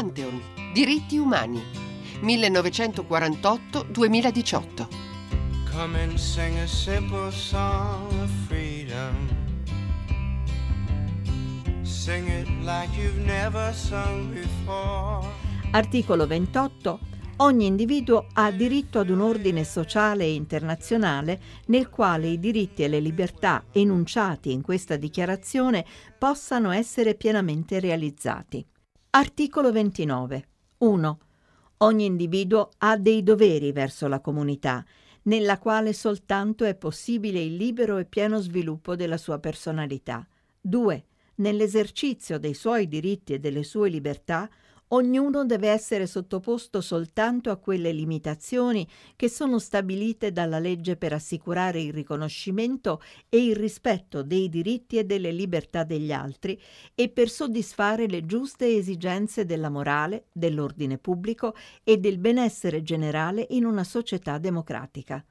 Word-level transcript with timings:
Pantheon, 0.00 0.40
diritti 0.72 1.18
umani, 1.18 1.60
1948-2018. 2.22 4.88
Come 5.70 6.02
and 6.02 6.16
sing 6.16 6.56
a 6.56 6.66
simple 6.66 7.30
song 7.30 8.10
of 8.22 8.30
freedom. 8.48 9.28
Sing 11.82 12.28
it 12.28 12.48
like 12.62 12.88
you've 12.98 13.22
never 13.26 13.74
sung 13.74 14.32
before. 14.32 15.28
Articolo 15.72 16.26
28 16.26 16.98
Ogni 17.36 17.66
individuo 17.66 18.24
ha 18.32 18.50
diritto 18.50 19.00
ad 19.00 19.10
un 19.10 19.20
ordine 19.20 19.64
sociale 19.64 20.24
e 20.24 20.32
internazionale 20.32 21.38
nel 21.66 21.90
quale 21.90 22.28
i 22.28 22.38
diritti 22.38 22.82
e 22.82 22.88
le 22.88 23.00
libertà 23.00 23.64
enunciati 23.70 24.50
in 24.50 24.62
questa 24.62 24.96
dichiarazione 24.96 25.84
possano 26.16 26.70
essere 26.70 27.16
pienamente 27.16 27.80
realizzati. 27.80 28.64
Articolo 29.12 29.72
29. 29.72 30.48
1. 30.78 31.18
Ogni 31.78 32.04
individuo 32.04 32.70
ha 32.78 32.96
dei 32.96 33.24
doveri 33.24 33.72
verso 33.72 34.06
la 34.06 34.20
comunità, 34.20 34.84
nella 35.22 35.58
quale 35.58 35.92
soltanto 35.92 36.64
è 36.64 36.76
possibile 36.76 37.40
il 37.40 37.56
libero 37.56 37.98
e 37.98 38.04
pieno 38.04 38.38
sviluppo 38.38 38.94
della 38.94 39.16
sua 39.16 39.40
personalità. 39.40 40.24
2. 40.60 41.04
Nell'esercizio 41.36 42.38
dei 42.38 42.54
suoi 42.54 42.86
diritti 42.86 43.34
e 43.34 43.40
delle 43.40 43.64
sue 43.64 43.88
libertà, 43.88 44.48
Ognuno 44.92 45.44
deve 45.44 45.68
essere 45.68 46.04
sottoposto 46.06 46.80
soltanto 46.80 47.50
a 47.50 47.58
quelle 47.58 47.92
limitazioni 47.92 48.88
che 49.14 49.28
sono 49.28 49.60
stabilite 49.60 50.32
dalla 50.32 50.58
legge 50.58 50.96
per 50.96 51.12
assicurare 51.12 51.80
il 51.80 51.92
riconoscimento 51.92 53.00
e 53.28 53.44
il 53.44 53.54
rispetto 53.54 54.24
dei 54.24 54.48
diritti 54.48 54.98
e 54.98 55.04
delle 55.04 55.30
libertà 55.30 55.84
degli 55.84 56.10
altri 56.10 56.60
e 56.92 57.08
per 57.08 57.28
soddisfare 57.28 58.08
le 58.08 58.26
giuste 58.26 58.66
esigenze 58.66 59.44
della 59.44 59.70
morale, 59.70 60.26
dell'ordine 60.32 60.98
pubblico 60.98 61.54
e 61.84 61.98
del 61.98 62.18
benessere 62.18 62.82
generale 62.82 63.46
in 63.50 63.66
una 63.66 63.84
società 63.84 64.38
democratica. 64.38 65.24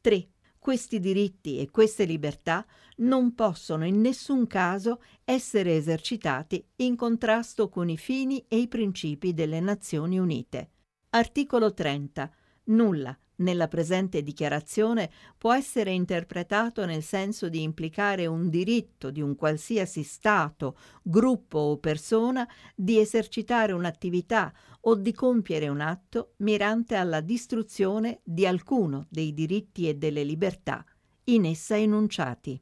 3. 0.00 0.28
Questi 0.64 0.98
diritti 0.98 1.58
e 1.58 1.70
queste 1.70 2.04
libertà 2.04 2.64
non 2.96 3.34
possono 3.34 3.84
in 3.84 4.00
nessun 4.00 4.46
caso 4.46 5.02
essere 5.22 5.76
esercitati 5.76 6.66
in 6.76 6.96
contrasto 6.96 7.68
con 7.68 7.90
i 7.90 7.98
fini 7.98 8.42
e 8.48 8.56
i 8.56 8.66
principi 8.66 9.34
delle 9.34 9.60
Nazioni 9.60 10.18
Unite. 10.18 10.70
Articolo 11.10 11.74
30. 11.74 12.30
Nulla 12.68 13.14
nella 13.36 13.68
presente 13.68 14.22
dichiarazione 14.22 15.10
può 15.36 15.52
essere 15.52 15.92
interpretato 15.92 16.84
nel 16.84 17.02
senso 17.02 17.48
di 17.48 17.62
implicare 17.62 18.26
un 18.26 18.48
diritto 18.48 19.10
di 19.10 19.20
un 19.20 19.34
qualsiasi 19.34 20.02
Stato, 20.02 20.76
gruppo 21.02 21.58
o 21.58 21.78
persona 21.78 22.48
di 22.74 22.98
esercitare 22.98 23.72
un'attività 23.72 24.52
o 24.82 24.94
di 24.94 25.12
compiere 25.12 25.68
un 25.68 25.80
atto 25.80 26.34
mirante 26.38 26.94
alla 26.94 27.20
distruzione 27.20 28.20
di 28.22 28.46
alcuno 28.46 29.06
dei 29.08 29.32
diritti 29.32 29.88
e 29.88 29.94
delle 29.94 30.24
libertà 30.24 30.84
in 31.24 31.46
essa 31.46 31.76
enunciati. 31.76 32.60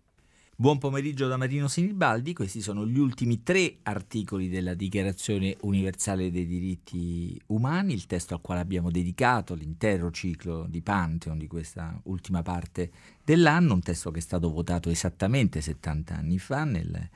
Buon 0.62 0.78
pomeriggio 0.78 1.26
da 1.26 1.36
Marino 1.36 1.66
Sinibaldi, 1.66 2.32
questi 2.32 2.60
sono 2.60 2.86
gli 2.86 3.00
ultimi 3.00 3.42
tre 3.42 3.78
articoli 3.82 4.48
della 4.48 4.74
Dichiarazione 4.74 5.56
universale 5.62 6.30
dei 6.30 6.46
diritti 6.46 7.36
umani, 7.46 7.92
il 7.94 8.06
testo 8.06 8.34
al 8.34 8.40
quale 8.40 8.60
abbiamo 8.60 8.88
dedicato 8.88 9.54
l'intero 9.54 10.12
ciclo 10.12 10.66
di 10.68 10.80
Pantheon 10.80 11.36
di 11.36 11.48
questa 11.48 12.00
ultima 12.04 12.42
parte 12.42 12.92
dell'anno, 13.24 13.74
un 13.74 13.82
testo 13.82 14.12
che 14.12 14.20
è 14.20 14.22
stato 14.22 14.52
votato 14.52 14.88
esattamente 14.88 15.60
70 15.60 16.14
anni 16.14 16.38
fa 16.38 16.62
nel 16.62 17.08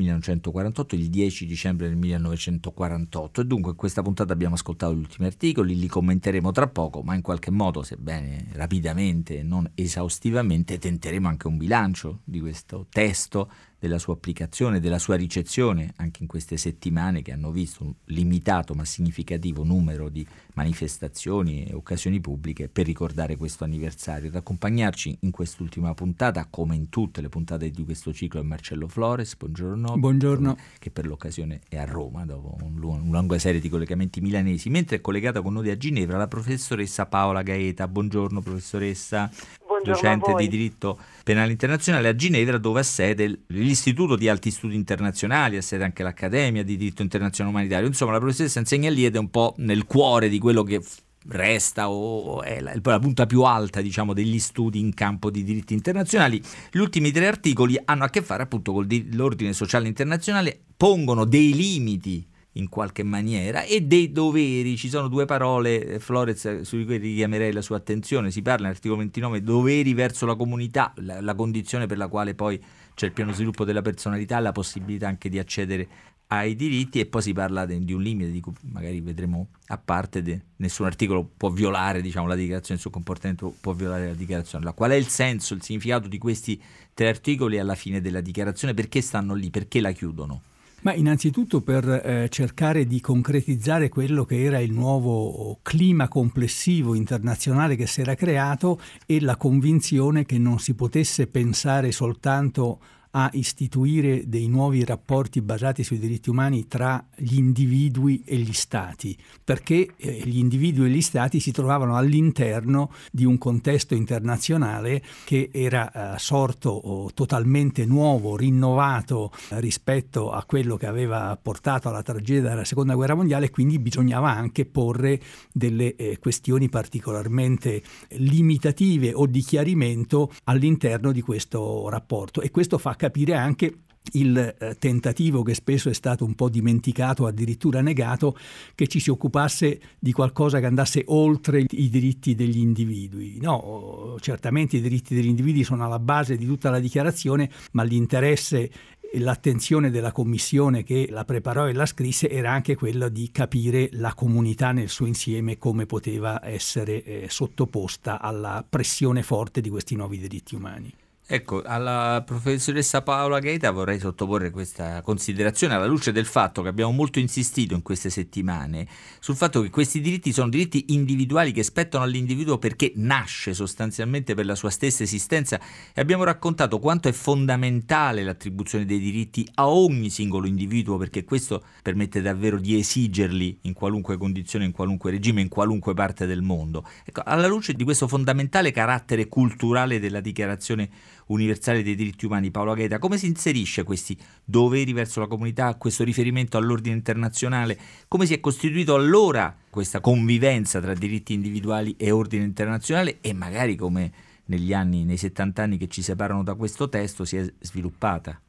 1948, 0.00 0.94
il 0.94 1.08
10 1.08 1.46
dicembre 1.46 1.88
del 1.88 1.96
1948 1.96 3.40
e 3.40 3.44
dunque 3.44 3.70
in 3.72 3.76
questa 3.76 4.02
puntata 4.02 4.32
abbiamo 4.32 4.54
ascoltato 4.54 4.94
gli 4.94 4.98
ultimi 4.98 5.26
articoli, 5.26 5.78
li 5.78 5.86
commenteremo 5.86 6.50
tra 6.52 6.68
poco, 6.68 7.02
ma 7.02 7.14
in 7.14 7.22
qualche 7.22 7.50
modo, 7.50 7.82
sebbene 7.82 8.48
rapidamente 8.52 9.42
non 9.42 9.70
esaustivamente, 9.74 10.78
tenteremo 10.78 11.28
anche 11.28 11.46
un 11.46 11.56
bilancio 11.56 12.20
di 12.24 12.40
questo 12.40 12.86
testo 12.90 13.50
della 13.80 13.98
sua 13.98 14.12
applicazione, 14.12 14.78
della 14.78 14.98
sua 14.98 15.16
ricezione 15.16 15.94
anche 15.96 16.20
in 16.20 16.28
queste 16.28 16.58
settimane 16.58 17.22
che 17.22 17.32
hanno 17.32 17.50
visto 17.50 17.82
un 17.82 17.94
limitato 18.04 18.74
ma 18.74 18.84
significativo 18.84 19.64
numero 19.64 20.10
di 20.10 20.24
manifestazioni 20.54 21.64
e 21.64 21.74
occasioni 21.74 22.20
pubbliche 22.20 22.68
per 22.68 22.84
ricordare 22.84 23.36
questo 23.36 23.64
anniversario. 23.64 24.28
Ad 24.28 24.34
accompagnarci 24.34 25.18
in 25.20 25.30
quest'ultima 25.30 25.94
puntata, 25.94 26.46
come 26.50 26.76
in 26.76 26.90
tutte 26.90 27.22
le 27.22 27.30
puntate 27.30 27.70
di 27.70 27.84
questo 27.84 28.12
ciclo, 28.12 28.40
è 28.40 28.42
Marcello 28.42 28.86
Flores. 28.86 29.34
Buongiorno. 29.36 29.96
Buongiorno. 29.96 30.56
Che 30.78 30.90
per 30.90 31.06
l'occasione 31.06 31.60
è 31.66 31.78
a 31.78 31.86
Roma 31.86 32.26
dopo 32.26 32.58
un, 32.62 32.82
una 32.82 33.18
lunga 33.18 33.38
serie 33.38 33.60
di 33.60 33.70
collegamenti 33.70 34.20
milanesi. 34.20 34.68
Mentre 34.68 34.96
è 34.96 35.00
collegata 35.00 35.40
con 35.40 35.54
noi 35.54 35.70
a 35.70 35.76
Ginevra 35.78 36.18
la 36.18 36.28
professoressa 36.28 37.06
Paola 37.06 37.42
Gaeta. 37.42 37.88
Buongiorno 37.88 38.42
professoressa. 38.42 39.30
Buongiorno 39.66 39.70
docente 39.82 40.34
di 40.34 40.48
diritto 40.48 40.98
penale 41.24 41.52
internazionale 41.52 42.08
a 42.08 42.14
Ginevra 42.14 42.58
dove 42.58 42.80
ha 42.80 42.82
sede 42.82 43.44
l'Istituto 43.70 44.16
di 44.16 44.28
Alti 44.28 44.50
Studi 44.50 44.74
Internazionali, 44.74 45.56
ha 45.56 45.62
sede 45.62 45.84
anche 45.84 46.02
l'Accademia 46.02 46.64
di 46.64 46.76
Diritto 46.76 47.02
Internazionale 47.02 47.54
Umanitario. 47.54 47.86
Insomma, 47.86 48.12
la 48.12 48.18
professoressa 48.18 48.58
insegna 48.58 48.90
lì 48.90 49.04
ed 49.04 49.14
è 49.14 49.18
un 49.18 49.30
po' 49.30 49.54
nel 49.58 49.84
cuore 49.84 50.28
di 50.28 50.38
quello 50.38 50.64
che 50.64 50.82
resta 51.28 51.90
o 51.90 52.42
è 52.42 52.60
la, 52.60 52.72
la, 52.82 52.98
punta 52.98 53.26
più 53.26 53.42
alta 53.42 53.82
diciamo, 53.82 54.14
degli 54.14 54.38
studi 54.38 54.80
in 54.80 54.92
campo 54.92 55.30
di 55.30 55.44
diritti 55.44 55.74
internazionali. 55.74 56.42
Gli 56.72 56.78
ultimi 56.78 57.12
tre 57.12 57.28
articoli 57.28 57.78
hanno 57.84 58.04
a 58.04 58.08
che 58.08 58.22
fare 58.22 58.42
appunto 58.42 58.72
con 58.72 58.86
l'ordine 59.12 59.52
sociale 59.52 59.86
internazionale, 59.86 60.58
pongono 60.76 61.24
dei 61.24 61.54
limiti 61.54 62.26
in 62.54 62.68
qualche 62.68 63.04
maniera 63.04 63.62
e 63.62 63.82
dei 63.82 64.10
doveri. 64.10 64.76
Ci 64.76 64.88
sono 64.88 65.06
due 65.06 65.26
parole, 65.26 65.86
eh, 65.86 66.00
Flores, 66.00 66.62
su 66.62 66.84
cui 66.84 66.96
richiamerei 66.96 67.52
la 67.52 67.62
sua 67.62 67.76
attenzione. 67.76 68.32
Si 68.32 68.42
parla 68.42 68.66
nell'articolo 68.66 68.98
29 68.98 69.42
doveri 69.42 69.94
verso 69.94 70.26
la 70.26 70.34
comunità, 70.34 70.92
la, 70.96 71.20
la 71.20 71.34
condizione 71.34 71.86
per 71.86 71.98
la 71.98 72.08
quale 72.08 72.34
poi 72.34 72.60
c'è 72.94 73.06
il 73.06 73.12
pieno 73.12 73.32
sviluppo 73.32 73.64
della 73.64 73.82
personalità, 73.82 74.38
la 74.40 74.52
possibilità 74.52 75.08
anche 75.08 75.28
di 75.28 75.38
accedere 75.38 75.88
ai 76.32 76.54
diritti 76.54 77.00
e 77.00 77.06
poi 77.06 77.22
si 77.22 77.32
parla 77.32 77.66
de, 77.66 77.82
di 77.84 77.92
un 77.92 78.02
limite 78.02 78.30
di 78.30 78.40
cui 78.40 78.52
magari 78.70 79.00
vedremo 79.00 79.48
a 79.66 79.78
parte, 79.78 80.22
de, 80.22 80.40
nessun 80.56 80.86
articolo 80.86 81.28
può 81.36 81.50
violare 81.50 82.00
diciamo, 82.00 82.26
la 82.26 82.36
dichiarazione, 82.36 82.76
il 82.76 82.80
suo 82.80 82.90
comportamento 82.90 83.54
può 83.60 83.72
violare 83.72 84.06
la 84.06 84.14
dichiarazione. 84.14 84.62
Allora, 84.62 84.76
qual 84.76 84.90
è 84.92 84.94
il 84.94 85.08
senso, 85.08 85.54
il 85.54 85.62
significato 85.62 86.06
di 86.06 86.18
questi 86.18 86.60
tre 86.94 87.08
articoli 87.08 87.58
alla 87.58 87.74
fine 87.74 88.00
della 88.00 88.20
dichiarazione? 88.20 88.74
Perché 88.74 89.00
stanno 89.00 89.34
lì? 89.34 89.50
Perché 89.50 89.80
la 89.80 89.90
chiudono? 89.90 90.42
Ma 90.82 90.94
innanzitutto 90.94 91.60
per 91.60 91.86
eh, 91.88 92.28
cercare 92.30 92.86
di 92.86 93.00
concretizzare 93.00 93.90
quello 93.90 94.24
che 94.24 94.42
era 94.42 94.60
il 94.60 94.72
nuovo 94.72 95.58
clima 95.62 96.08
complessivo 96.08 96.94
internazionale 96.94 97.76
che 97.76 97.86
si 97.86 98.00
era 98.00 98.14
creato 98.14 98.80
e 99.04 99.20
la 99.20 99.36
convinzione 99.36 100.24
che 100.24 100.38
non 100.38 100.58
si 100.58 100.74
potesse 100.74 101.26
pensare 101.26 101.92
soltanto 101.92 102.80
a 103.12 103.30
istituire 103.32 104.28
dei 104.28 104.46
nuovi 104.46 104.84
rapporti 104.84 105.40
basati 105.40 105.82
sui 105.82 105.98
diritti 105.98 106.30
umani 106.30 106.68
tra 106.68 107.04
gli 107.16 107.36
individui 107.36 108.22
e 108.24 108.36
gli 108.36 108.52
stati, 108.52 109.16
perché 109.42 109.88
eh, 109.96 110.22
gli 110.24 110.38
individui 110.38 110.86
e 110.86 110.90
gli 110.90 111.02
stati 111.02 111.40
si 111.40 111.50
trovavano 111.50 111.96
all'interno 111.96 112.92
di 113.10 113.24
un 113.24 113.38
contesto 113.38 113.94
internazionale 113.94 115.02
che 115.24 115.50
era 115.52 116.14
eh, 116.14 116.18
sorto 116.18 117.10
totalmente 117.14 117.84
nuovo, 117.84 118.36
rinnovato 118.36 119.32
eh, 119.50 119.60
rispetto 119.60 120.30
a 120.30 120.44
quello 120.44 120.76
che 120.76 120.86
aveva 120.86 121.36
portato 121.40 121.88
alla 121.88 122.02
tragedia 122.02 122.50
della 122.50 122.64
seconda 122.64 122.94
guerra 122.94 123.14
mondiale 123.14 123.46
e 123.46 123.50
quindi 123.50 123.78
bisognava 123.78 124.30
anche 124.30 124.66
porre 124.66 125.20
delle 125.52 126.18
questioni 126.20 126.68
particolarmente 126.68 127.82
limitative 128.10 129.12
o 129.12 129.26
di 129.26 129.40
chiarimento 129.40 130.32
all'interno 130.44 131.12
di 131.12 131.20
questo 131.20 131.88
rapporto. 131.88 132.40
E 132.40 132.50
questo 132.50 132.78
fa 132.78 132.94
capire 133.00 133.32
anche 133.32 133.78
il 134.12 134.36
eh, 134.36 134.76
tentativo 134.78 135.42
che 135.42 135.54
spesso 135.54 135.88
è 135.88 135.94
stato 135.94 136.24
un 136.24 136.34
po' 136.34 136.50
dimenticato, 136.50 137.26
addirittura 137.26 137.80
negato, 137.80 138.36
che 138.74 138.86
ci 138.86 139.00
si 139.00 139.08
occupasse 139.08 139.80
di 139.98 140.12
qualcosa 140.12 140.60
che 140.60 140.66
andasse 140.66 141.02
oltre 141.06 141.64
i 141.68 141.88
diritti 141.88 142.34
degli 142.34 142.58
individui. 142.58 143.38
No, 143.40 144.16
certamente 144.20 144.76
i 144.76 144.80
diritti 144.80 145.14
degli 145.14 145.28
individui 145.28 145.64
sono 145.64 145.84
alla 145.84 145.98
base 145.98 146.36
di 146.36 146.46
tutta 146.46 146.68
la 146.68 146.80
dichiarazione, 146.80 147.50
ma 147.72 147.82
l'interesse 147.82 148.70
e 149.12 149.18
l'attenzione 149.18 149.90
della 149.90 150.12
commissione 150.12 150.84
che 150.84 151.08
la 151.10 151.24
preparò 151.24 151.68
e 151.68 151.72
la 151.72 151.86
scrisse 151.86 152.30
era 152.30 152.52
anche 152.52 152.76
quella 152.76 153.08
di 153.08 153.30
capire 153.32 153.88
la 153.92 154.14
comunità 154.14 154.70
nel 154.70 154.88
suo 154.88 155.06
insieme 155.06 155.58
come 155.58 155.86
poteva 155.86 156.46
essere 156.46 157.02
eh, 157.02 157.26
sottoposta 157.28 158.20
alla 158.20 158.64
pressione 158.68 159.22
forte 159.22 159.60
di 159.60 159.68
questi 159.68 159.96
nuovi 159.96 160.18
diritti 160.18 160.54
umani. 160.54 160.92
Ecco, 161.32 161.62
alla 161.62 162.24
professoressa 162.26 163.02
Paola 163.02 163.38
Gaeta 163.38 163.70
vorrei 163.70 164.00
sottoporre 164.00 164.50
questa 164.50 165.00
considerazione 165.00 165.74
alla 165.74 165.86
luce 165.86 166.10
del 166.10 166.26
fatto 166.26 166.60
che 166.60 166.66
abbiamo 166.68 166.90
molto 166.90 167.20
insistito 167.20 167.72
in 167.72 167.82
queste 167.82 168.10
settimane 168.10 168.88
sul 169.20 169.36
fatto 169.36 169.62
che 169.62 169.70
questi 169.70 170.00
diritti 170.00 170.32
sono 170.32 170.48
diritti 170.48 170.86
individuali 170.88 171.52
che 171.52 171.62
spettano 171.62 172.02
all'individuo 172.02 172.58
perché 172.58 172.90
nasce 172.96 173.54
sostanzialmente 173.54 174.34
per 174.34 174.44
la 174.44 174.56
sua 174.56 174.70
stessa 174.70 175.04
esistenza 175.04 175.60
e 175.94 176.00
abbiamo 176.00 176.24
raccontato 176.24 176.80
quanto 176.80 177.06
è 177.06 177.12
fondamentale 177.12 178.24
l'attribuzione 178.24 178.84
dei 178.84 178.98
diritti 178.98 179.48
a 179.54 179.68
ogni 179.68 180.10
singolo 180.10 180.48
individuo 180.48 180.96
perché 180.96 181.22
questo 181.22 181.62
permette 181.80 182.20
davvero 182.22 182.58
di 182.58 182.76
esigerli 182.76 183.60
in 183.62 183.72
qualunque 183.72 184.16
condizione, 184.16 184.64
in 184.64 184.72
qualunque 184.72 185.12
regime, 185.12 185.42
in 185.42 185.48
qualunque 185.48 185.94
parte 185.94 186.26
del 186.26 186.42
mondo. 186.42 186.84
Ecco, 187.04 187.22
alla 187.24 187.46
luce 187.46 187.74
di 187.74 187.84
questo 187.84 188.08
fondamentale 188.08 188.72
carattere 188.72 189.28
culturale 189.28 190.00
della 190.00 190.18
dichiarazione 190.18 191.18
universale 191.30 191.82
dei 191.82 191.94
diritti 191.94 192.26
umani. 192.26 192.50
Paolo 192.50 192.74
Gaeta, 192.74 192.98
come 192.98 193.16
si 193.16 193.26
inserisce 193.26 193.82
questi 193.82 194.16
doveri 194.44 194.92
verso 194.92 195.20
la 195.20 195.26
comunità, 195.26 195.74
questo 195.76 196.04
riferimento 196.04 196.56
all'ordine 196.56 196.94
internazionale, 196.94 197.76
come 198.08 198.26
si 198.26 198.34
è 198.34 198.40
costituito 198.40 198.94
allora 198.94 199.54
questa 199.70 200.00
convivenza 200.00 200.80
tra 200.80 200.94
diritti 200.94 201.32
individuali 201.32 201.96
e 201.98 202.10
ordine 202.10 202.44
internazionale? 202.44 203.18
E 203.20 203.32
magari 203.32 203.76
come 203.76 204.28
negli 204.46 204.72
anni, 204.72 205.04
nei 205.04 205.16
70 205.16 205.62
anni 205.62 205.76
che 205.78 205.88
ci 205.88 206.02
separano 206.02 206.42
da 206.42 206.54
questo 206.54 206.88
testo 206.88 207.24
si 207.24 207.36
è 207.36 207.42
sviluppata? 207.60 208.40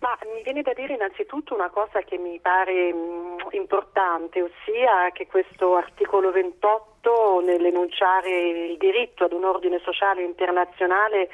Ma 0.00 0.16
mi 0.34 0.42
viene 0.42 0.62
da 0.62 0.72
dire 0.72 0.94
innanzitutto 0.94 1.54
una 1.54 1.68
cosa 1.68 2.00
che 2.00 2.16
mi 2.16 2.40
pare 2.40 2.92
mh, 2.92 3.54
importante, 3.54 4.40
ossia 4.40 5.10
che 5.12 5.26
questo 5.26 5.76
articolo 5.76 6.30
28 6.32 7.42
nell'enunciare 7.44 8.30
il 8.70 8.78
diritto 8.78 9.24
ad 9.24 9.32
un 9.32 9.44
ordine 9.44 9.78
sociale 9.84 10.24
internazionale 10.24 11.28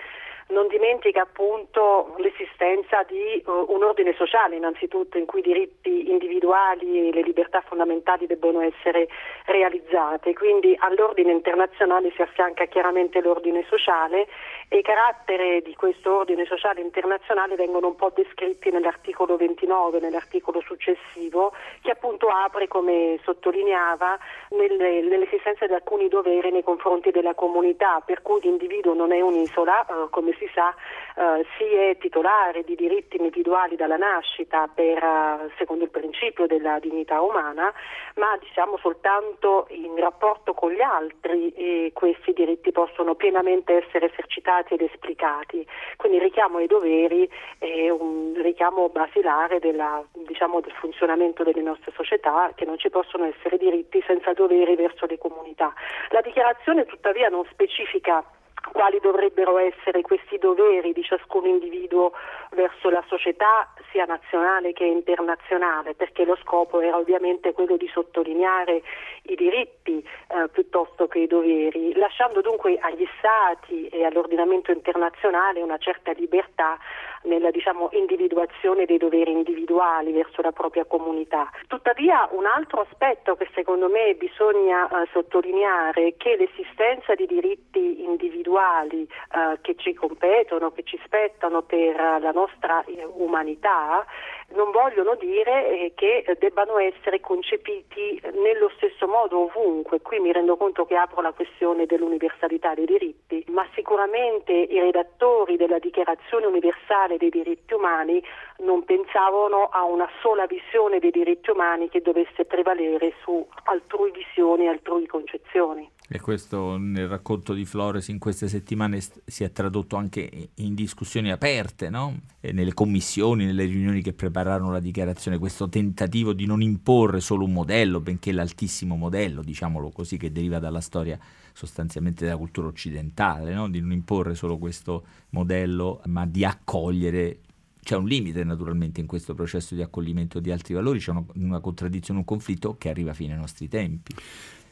non 0.49 0.69
dimentica 0.69 1.23
appunto 1.23 2.15
l'esistenza 2.19 3.03
di 3.03 3.43
uh, 3.45 3.67
un 3.69 3.83
ordine 3.83 4.15
sociale 4.15 4.57
innanzitutto 4.57 5.19
in 5.19 5.27
cui 5.27 5.41
i 5.41 5.43
diritti 5.43 6.11
individuali 6.11 7.09
e 7.09 7.13
le 7.13 7.23
libertà 7.23 7.63
fondamentali 7.63 8.27
debbono 8.27 8.61
essere 8.61 9.09
realizzate, 9.47 10.35
quindi 10.35 10.77
all'ordine 10.79 11.33
internazionale 11.33 12.13
si 12.15 12.23
affianca 12.23 12.65
chiaramente 12.67 13.21
l'ordine 13.21 13.65
sociale 13.69 14.29
e 14.69 14.79
i 14.79 14.83
caratteri 14.83 15.63
di 15.63 15.75
questo 15.75 16.17
ordine 16.17 16.45
sociale 16.45 16.81
internazionale 16.81 17.57
vengono 17.57 17.89
un 17.89 17.97
po' 17.97 18.13
descritti 18.15 18.71
nell'articolo 18.71 19.37
29, 19.37 20.01
nell'articolo 20.01 20.61
successivo, 20.61 21.53
che 21.83 21.91
appunto 21.91 22.29
apre, 22.29 22.69
come 22.69 23.19
sottolineava, 23.23 24.19
nelle, 24.51 25.03
nell'esistenza 25.03 25.67
di 25.67 25.73
alcuni 25.73 26.09
doveri 26.09 26.51
nei 26.51 26.63
confronti 26.63 27.11
della 27.11 27.35
comunità, 27.35 28.01
per 28.05 28.23
cui 28.23 28.41
l'individuo 28.43 28.95
non 28.95 29.13
è 29.13 29.21
un'isola, 29.21 29.87
eh, 29.87 30.11
come 30.11 30.36
si 30.39 30.49
sa, 30.55 30.75
eh, 31.17 31.45
si 31.57 31.65
è 31.65 31.97
titolare 31.99 32.63
di 32.65 32.75
diritti 32.75 33.17
individuali 33.17 33.77
dalla 33.77 33.97
nascita 33.97 34.69
per, 34.73 35.03
eh, 35.03 35.51
secondo 35.59 35.85
il 35.85 35.91
principio 35.91 36.47
della 36.47 36.79
dignità 36.79 37.21
umana, 37.21 37.73
ma 38.17 38.37
diciamo 38.39 38.77
soltanto 38.79 39.67
in 39.71 39.97
rapporto 39.97 40.55
con 40.55 40.73
gli 40.73 40.81
altri 40.81 41.51
e 41.53 41.91
questi 41.95 42.33
diritti 42.33 42.73
possono 42.73 43.15
pienamente 43.15 43.85
essere 43.85 44.11
esercitati 44.13 44.75
ed 44.75 44.83
esplicati. 44.83 45.67
Quindi 45.97 46.19
il 46.19 46.25
richiamo 46.25 46.59
ai 46.59 46.67
doveri 46.67 47.29
è 47.59 47.89
un 47.91 48.35
richiamo 48.37 48.89
basilare 48.89 49.59
della, 49.59 50.03
diciamo, 50.13 50.61
del 50.61 50.73
funzionamento 50.73 51.43
delle 51.43 51.63
nostre 51.63 51.93
società, 51.95 52.53
che 52.55 52.65
non 52.65 52.79
ci 52.79 52.91
possono 52.91 53.25
essere 53.25 53.57
diritti 53.57 54.03
senza 54.07 54.33
doveri 54.33 54.75
verso 54.77 55.07
le 55.07 55.19
comunità. 55.19 55.73
La 56.11 56.21
dichiarazione 56.21 56.85
tuttavia 56.85 57.29
non 57.29 57.45
specifica 57.51 58.25
quali 58.73 58.99
dovrebbero 59.01 59.59
essere 59.59 60.03
questi 60.03 60.39
doveri 60.39 60.93
di 60.93 61.03
ciascun 61.03 61.47
individuo 61.47 62.13
verso 62.51 62.91
la 62.91 63.05
società 63.07 63.73
sia 63.91 64.05
nazionale 64.05 64.73
che 64.73 64.85
internazionale, 64.85 65.95
perché 65.95 66.25
lo 66.25 66.37
scopo 66.43 66.81
era 66.81 66.97
ovviamente 66.97 67.53
quello 67.53 67.77
di 67.77 67.89
sottolineare 67.89 68.83
i 69.23 69.35
diritti 69.35 69.99
eh, 70.29 70.49
piuttosto 70.49 71.07
che 71.07 71.21
i 71.21 71.27
doveri, 71.27 71.95
lasciando 71.95 72.41
dunque 72.41 72.79
agli 72.79 73.07
Stati 73.19 73.89
e 73.89 74.05
all'ordinamento 74.05 74.71
internazionale 74.73 75.63
una 75.63 75.79
certa 75.79 76.13
libertà 76.13 76.79
nella 77.27 77.51
diciamo, 77.51 77.91
individuazione 77.93 78.87
dei 78.87 78.99
doveri 78.99 79.33
individuali 79.33 80.13
verso 80.13 80.43
la 80.43 80.53
propria 80.53 80.85
comunità. 80.85 81.51
Tuttavia 81.67 82.29
un 82.33 82.47
altro 82.47 82.87
aspetto 82.89 83.37
che 83.37 83.49
secondo 83.55 83.89
me 83.89 84.15
bisogna 84.15 84.89
eh, 84.89 85.09
sottolineare 85.13 86.09
è 86.09 86.15
che 86.17 86.37
l'esistenza 86.37 87.15
di 87.15 87.27
diritti 87.27 88.03
individuali 88.03 89.03
eh, 89.03 89.59
che 89.61 89.75
ci 89.77 89.95
competono, 89.95 90.73
che 90.73 90.83
ci 90.85 90.99
spettano 91.05 91.63
per 91.63 91.97
la 91.97 92.33
nostra 92.33 92.83
eh, 92.85 93.05
umanità, 93.05 94.05
non 94.55 94.71
vogliono 94.71 95.15
dire 95.17 95.69
eh, 95.69 95.93
che 95.95 96.25
debbano 96.39 96.79
essere 96.79 97.21
concepiti 97.21 98.21
nello 98.35 98.71
stesso 98.77 99.07
modo 99.07 99.41
ovunque. 99.45 100.01
Qui 100.01 100.21
mi 100.21 100.33
rendo 100.33 100.57
conto 100.57 100.87
che 100.87 100.97
apro 100.97 101.21
la 101.21 101.33
questione 101.33 101.87
dell'universalità 101.87 102.75
dei 102.75 102.87
diritti, 102.87 103.45
ma 103.49 103.67
sicuramente 103.75 104.53
i 104.53 104.79
redattori 104.79 105.57
della 105.57 105.79
Dichiarazione 105.79 106.47
universale 106.47 107.17
dei 107.17 107.31
diritti 107.31 107.75
umani 107.75 108.23
non 108.59 108.85
pensavano 108.85 109.69
a 109.71 109.85
una 109.85 110.09
sola 110.21 110.47
visione 110.47 110.99
dei 110.99 111.11
diritti 111.11 111.51
umani 111.51 111.89
che 111.89 112.01
dovesse 112.01 112.45
prevalere 112.45 113.15
su 113.23 113.47
altrui 113.65 114.11
visioni 114.11 114.65
e 114.65 114.69
altrui 114.69 115.07
concezioni. 115.07 115.91
E 116.09 116.21
questo 116.21 116.77
nel 116.77 117.09
racconto 117.09 117.53
di 117.53 117.65
Flores 117.65 118.07
in 118.09 118.19
queste 118.21 118.47
settimane 118.49 119.01
si 119.25 119.43
è 119.43 119.51
tradotto 119.51 119.97
anche 119.97 120.51
in 120.55 120.75
discussioni 120.75 121.33
aperte, 121.33 121.91
no? 121.91 122.21
nelle 122.41 122.75
commissioni, 122.75 123.45
nelle 123.45 123.65
riunioni 123.65 124.03
che 124.03 124.13
prepararono 124.13 124.71
la 124.71 124.79
dichiarazione, 124.79 125.39
questo 125.39 125.69
tentativo 125.69 126.33
di 126.33 126.47
non 126.47 126.63
imporre 126.63 127.19
solo 127.19 127.45
un 127.45 127.53
modello, 127.53 127.99
benché 127.99 128.31
l'altissimo 128.31 128.95
modello, 128.95 129.43
diciamolo 129.43 129.91
così, 129.91 130.17
che 130.17 130.31
deriva 130.31 130.61
dalla 130.61 130.81
storia 130.81 131.19
sostanzialmente 131.53 132.25
della 132.25 132.37
cultura 132.37 132.69
occidentale, 132.69 133.53
no? 133.53 133.69
di 133.69 133.81
non 133.81 133.91
imporre 133.91 134.37
solo 134.37 134.59
questo 134.59 135.05
modello, 135.31 136.03
ma 136.05 136.25
di 136.25 136.45
accogliere 136.45 137.41
c'è 137.87 137.95
un 137.95 138.07
limite 138.07 138.43
naturalmente 138.43 139.01
in 139.01 139.07
questo 139.07 139.33
processo 139.33 139.77
di 139.77 139.83
accoglimento 139.83 140.41
di 140.41 140.51
altri 140.51 140.75
valori, 140.75 140.99
c'è 140.99 141.13
una, 141.13 141.25
una 141.35 141.61
contraddizione, 141.61 142.19
un 142.19 142.25
conflitto 142.25 142.77
che 142.77 142.89
arriva 142.89 143.13
fino 143.13 143.33
ai 143.33 143.39
nostri 143.39 143.69
tempi. 143.69 144.13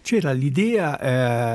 C'era 0.04 0.32
l'idea 0.32 1.00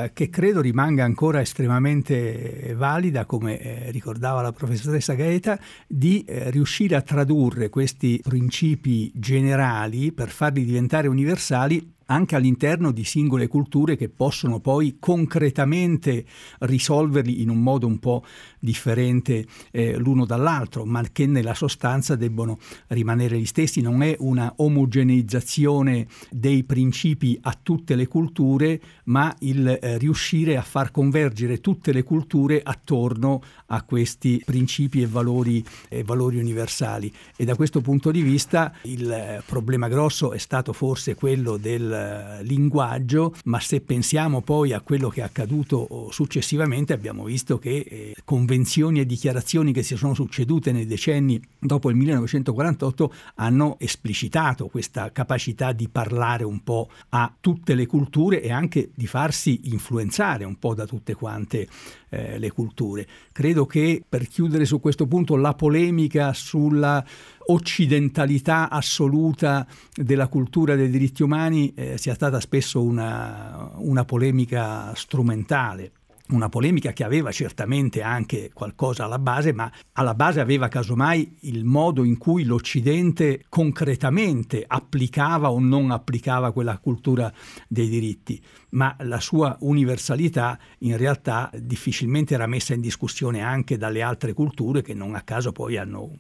eh, 0.06 0.12
che 0.12 0.32
credo 0.32 0.60
rimanga 0.60 1.04
ancora 1.04 1.40
estremamente 1.40 2.74
valida, 2.76 3.26
come 3.26 3.60
eh, 3.60 3.92
ricordava 3.92 4.42
la 4.42 4.52
professoressa 4.52 5.14
Gaeta, 5.14 5.60
di 5.88 6.24
eh, 6.24 6.50
riuscire 6.50 6.96
a 6.96 7.02
tradurre 7.04 7.70
questi 7.70 8.20
principi 8.24 9.12
generali 9.14 10.12
per 10.12 10.30
farli 10.30 10.66
diventare 10.66 11.08
universali 11.08 11.94
anche 12.10 12.36
all'interno 12.36 12.92
di 12.92 13.04
singole 13.04 13.48
culture 13.48 13.96
che 13.96 14.10
possono 14.10 14.60
poi 14.60 14.98
concretamente 15.00 16.26
risolverli 16.60 17.42
in 17.42 17.50
un 17.50 17.62
modo 17.62 17.88
un 17.88 18.00
po' 18.00 18.24
differente 18.60 19.46
eh, 19.72 19.96
l'uno 19.98 20.26
dall'altro, 20.26 20.86
ma 20.86 21.04
che 21.12 21.26
nella 21.26 21.54
sostanza 21.54 22.16
debbono 22.16 22.58
rimanere 22.88 23.40
gli 23.40 23.46
stessi. 23.46 23.82
Non 23.82 24.02
è 24.02 24.16
una 24.20 24.52
omogeneizzazione 24.58 26.08
dei 26.32 26.64
principi 26.64 27.38
a 27.42 27.58
tutte 27.62 27.96
le 27.96 28.08
culture, 28.08 28.82
ma 29.06 29.34
il 29.40 29.68
eh, 29.68 29.98
riuscire 29.98 30.58
a 30.58 30.62
far 30.62 30.92
convergere 30.92 31.62
tutte 31.62 31.92
le 31.92 32.04
culture 32.04 32.62
attorno 32.64 33.42
a 33.68 33.84
questi 33.84 34.42
principi 34.44 35.02
e 35.02 35.08
valori, 35.08 35.64
e 35.88 36.04
valori 36.04 36.40
universali. 36.40 37.12
E 37.36 37.46
da 37.46 37.56
questo 37.56 37.82
punto 37.82 38.10
di 38.10 38.22
vista 38.22 38.74
il 38.84 39.10
eh, 39.12 39.44
problema 39.46 39.88
grosso 39.88 40.32
è 40.34 40.40
stato 40.40 40.74
forse 40.74 41.14
quello 41.14 41.58
del 41.58 41.99
eh, 42.00 42.44
linguaggio, 42.44 43.34
ma 43.46 43.60
se 43.60 43.82
pensiamo 43.82 44.42
poi 44.42 44.74
a 44.74 44.82
quello 44.82 45.10
che 45.10 45.22
è 45.22 45.24
accaduto 45.24 46.08
successivamente 46.12 46.94
abbiamo 46.94 47.26
visto 47.26 47.58
che 47.58 47.86
eh, 47.88 48.16
convenzioni 48.24 49.00
e 49.00 49.06
dichiarazioni 49.06 49.74
che 49.74 49.84
si 49.84 49.96
sono 49.96 50.14
succedute 50.14 50.72
nei 50.72 50.86
decenni 50.86 51.42
dopo 51.60 51.90
il 51.90 51.96
1948 51.96 53.14
hanno 53.36 53.76
esplicitato 53.80 54.68
questa 54.68 55.12
capacità 55.12 55.72
di 55.72 55.90
parlare 55.90 56.44
un 56.44 56.64
po' 56.64 56.90
a 57.10 57.34
tutte 57.40 57.76
le 57.76 57.86
culture 57.86 58.42
e 58.42 58.52
anche 58.52 58.92
di 58.94 59.08
farsi 59.08 59.62
influenzare 59.66 60.46
un 60.46 60.58
po' 60.58 60.74
da 60.74 60.86
tutte 60.86 61.14
quante 61.14 61.68
eh, 62.10 62.40
le 62.40 62.52
culture. 62.52 63.08
Credo 63.32 63.66
che 63.66 64.04
per 64.08 64.28
chiudere 64.28 64.66
su 64.66 64.80
questo 64.80 65.08
punto 65.08 65.36
la 65.36 65.54
polemica 65.54 66.34
sulla 66.34 67.04
occidentalità 67.52 68.70
assoluta 68.70 69.68
della 69.94 70.28
cultura 70.28 70.76
dei 70.76 70.90
diritti 70.90 71.24
umani 71.24 71.74
eh, 71.74 71.98
sia 71.98 72.14
stata 72.14 72.40
spesso 72.40 72.82
una, 72.82 73.72
una 73.76 74.06
polemica 74.06 74.94
strumentale 74.96 75.92
una 76.30 76.50
polemica 76.50 76.94
che 76.94 77.04
aveva 77.04 77.32
certamente 77.32 78.02
anche 78.02 78.52
qualcosa 78.54 79.06
alla 79.06 79.20
base, 79.20 79.54
ma 79.54 79.72
alla 79.94 80.14
base 80.14 80.40
aveva 80.40 80.68
casomai 80.68 81.38
il 81.42 81.66
modo 81.66 82.04
in 82.04 82.18
cui 82.18 82.44
l'Occidente 82.44 83.46
concretamente 83.50 84.64
applicava 84.66 85.52
o 85.52 85.60
non 85.60 85.92
applicava 85.92 86.52
quella 86.52 86.78
cultura 86.78 87.34
dei 87.68 87.88
diritti, 87.88 88.42
ma 88.72 88.96
la 89.00 89.20
sua 89.20 89.58
universalità 89.62 90.60
in 90.80 90.98
realtà 90.98 91.50
difficilmente 91.56 92.36
era 92.36 92.46
messa 92.46 92.74
in 92.74 92.82
discussione 92.82 93.42
anche 93.42 93.78
dalle 93.78 94.02
altre 94.02 94.34
culture 94.34 94.82
che 94.84 94.94
non 94.94 95.16
a 95.16 95.22
caso 95.22 95.52
poi 95.52 95.78
hanno 95.78 96.12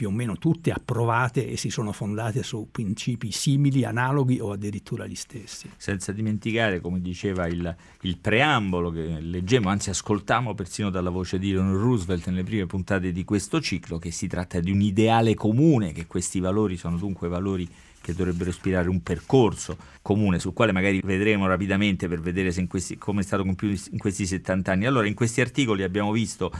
più 0.00 0.08
o 0.08 0.12
meno 0.12 0.38
tutte 0.38 0.70
approvate 0.70 1.46
e 1.46 1.58
si 1.58 1.68
sono 1.68 1.92
fondate 1.92 2.42
su 2.42 2.68
principi 2.72 3.30
simili, 3.32 3.84
analoghi 3.84 4.40
o 4.40 4.50
addirittura 4.50 5.06
gli 5.06 5.14
stessi. 5.14 5.68
Senza 5.76 6.10
dimenticare, 6.12 6.80
come 6.80 7.02
diceva 7.02 7.46
il, 7.46 7.76
il 8.00 8.16
preambolo 8.16 8.90
che 8.90 9.20
leggemmo, 9.20 9.68
anzi 9.68 9.90
ascoltammo 9.90 10.54
persino 10.54 10.88
dalla 10.88 11.10
voce 11.10 11.38
di 11.38 11.50
Eleanor 11.50 11.78
Roosevelt 11.78 12.28
nelle 12.28 12.44
prime 12.44 12.64
puntate 12.64 13.12
di 13.12 13.24
questo 13.24 13.60
ciclo, 13.60 13.98
che 13.98 14.10
si 14.10 14.26
tratta 14.26 14.58
di 14.58 14.70
un 14.70 14.80
ideale 14.80 15.34
comune, 15.34 15.92
che 15.92 16.06
questi 16.06 16.40
valori 16.40 16.78
sono 16.78 16.96
dunque 16.96 17.28
valori 17.28 17.68
che 18.00 18.14
dovrebbero 18.14 18.48
ispirare 18.48 18.88
un 18.88 19.02
percorso 19.02 19.76
comune 20.00 20.38
sul 20.38 20.54
quale 20.54 20.72
magari 20.72 21.02
vedremo 21.04 21.46
rapidamente 21.46 22.08
per 22.08 22.20
vedere 22.20 22.54
questi, 22.66 22.96
come 22.96 23.20
è 23.20 23.24
stato 23.24 23.44
compiuto 23.44 23.82
in 23.90 23.98
questi 23.98 24.24
70 24.24 24.72
anni. 24.72 24.86
Allora, 24.86 25.06
in 25.06 25.12
questi 25.12 25.42
articoli 25.42 25.82
abbiamo 25.82 26.10
visto 26.10 26.50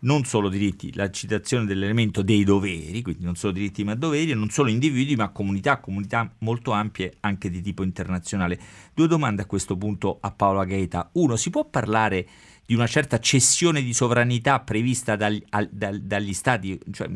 non 0.00 0.24
solo 0.24 0.48
diritti, 0.48 0.94
la 0.94 1.10
citazione 1.10 1.64
dell'elemento 1.64 2.22
dei 2.22 2.44
doveri, 2.44 3.02
quindi 3.02 3.24
non 3.24 3.34
solo 3.34 3.52
diritti 3.52 3.82
ma 3.84 3.94
doveri, 3.94 4.34
non 4.34 4.50
solo 4.50 4.68
individui 4.68 5.16
ma 5.16 5.30
comunità, 5.30 5.78
comunità 5.78 6.30
molto 6.38 6.72
ampie 6.72 7.16
anche 7.20 7.50
di 7.50 7.62
tipo 7.62 7.82
internazionale. 7.82 8.58
Due 8.94 9.06
domande 9.08 9.42
a 9.42 9.46
questo 9.46 9.76
punto 9.76 10.18
a 10.20 10.30
Paola 10.30 10.64
Gaeta. 10.64 11.10
Uno, 11.12 11.36
si 11.36 11.50
può 11.50 11.64
parlare 11.64 12.28
di 12.66 12.74
una 12.74 12.86
certa 12.86 13.18
cessione 13.20 13.82
di 13.82 13.94
sovranità 13.94 14.60
prevista 14.60 15.16
dagli, 15.16 15.42
al, 15.50 15.68
dagli 15.70 16.34
stati, 16.34 16.78
cioè 16.90 17.08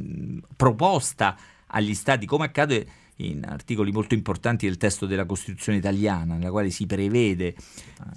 proposta 0.56 1.36
agli 1.66 1.94
stati, 1.94 2.24
come 2.24 2.46
accade 2.46 2.86
in 3.26 3.44
articoli 3.44 3.92
molto 3.92 4.14
importanti 4.14 4.66
del 4.66 4.76
testo 4.76 5.06
della 5.06 5.24
Costituzione 5.24 5.78
italiana, 5.78 6.34
nella 6.34 6.50
quale 6.50 6.70
si 6.70 6.86
prevede, 6.86 7.54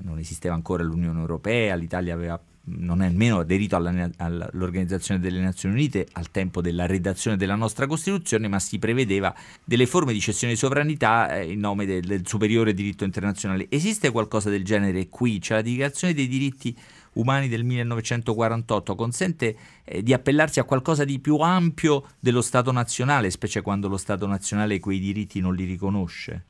non 0.02 0.20
esisteva 0.20 0.54
ancora 0.54 0.84
l'Unione 0.84 1.20
Europea, 1.20 1.76
l'Italia 1.76 2.14
aveva 2.14 2.42
non 2.66 3.02
è 3.02 3.10
nemmeno 3.10 3.40
aderito 3.40 3.76
alla, 3.76 4.10
all'Organizzazione 4.18 5.20
delle 5.20 5.42
Nazioni 5.42 5.76
Unite 5.76 6.08
al 6.14 6.32
tempo 6.32 6.62
della 6.62 6.86
redazione 6.86 7.36
della 7.36 7.56
nostra 7.56 7.88
Costituzione, 7.88 8.48
ma 8.48 8.60
si 8.60 8.80
prevedeva 8.80 9.36
delle 9.64 9.86
forme 9.86 10.14
di 10.14 10.22
cessione 10.22 10.54
di 10.54 10.60
sovranità 10.60 11.40
eh, 11.40 11.52
in 11.52 11.60
nome 11.60 11.86
del, 11.86 12.06
del, 12.06 12.26
superiore 12.26 12.74
diritto 12.74 13.04
internazionale. 13.04 13.68
Esiste 13.70 14.12
qualcosa 14.12 14.50
del 14.50 14.64
genere 14.64 15.10
qui? 15.10 15.42
Cioè 15.42 15.58
la 15.58 15.64
dichiarazione 15.64 16.14
dei 16.14 16.28
diritti 16.28 16.78
umani 17.14 17.48
del 17.48 17.64
1948 17.64 18.96
consente 18.96 19.56
eh, 19.84 20.04
di 20.04 20.14
appellarsi 20.14 20.60
a 20.60 20.64
qualcosa 20.64 21.04
di 21.04 21.20
più 21.20 21.38
ampio 21.38 22.06
dello 22.20 22.42
Stato 22.42 22.72
nazionale, 22.72 23.30
specie 23.30 23.62
quando 23.62 23.88
lo 23.88 23.98
Stato 23.98 24.28
nazionale 24.28 24.80
quei 24.80 25.00
diritti 25.00 25.40
non 25.40 25.56
li 25.56 25.66
riconosce? 25.66 26.46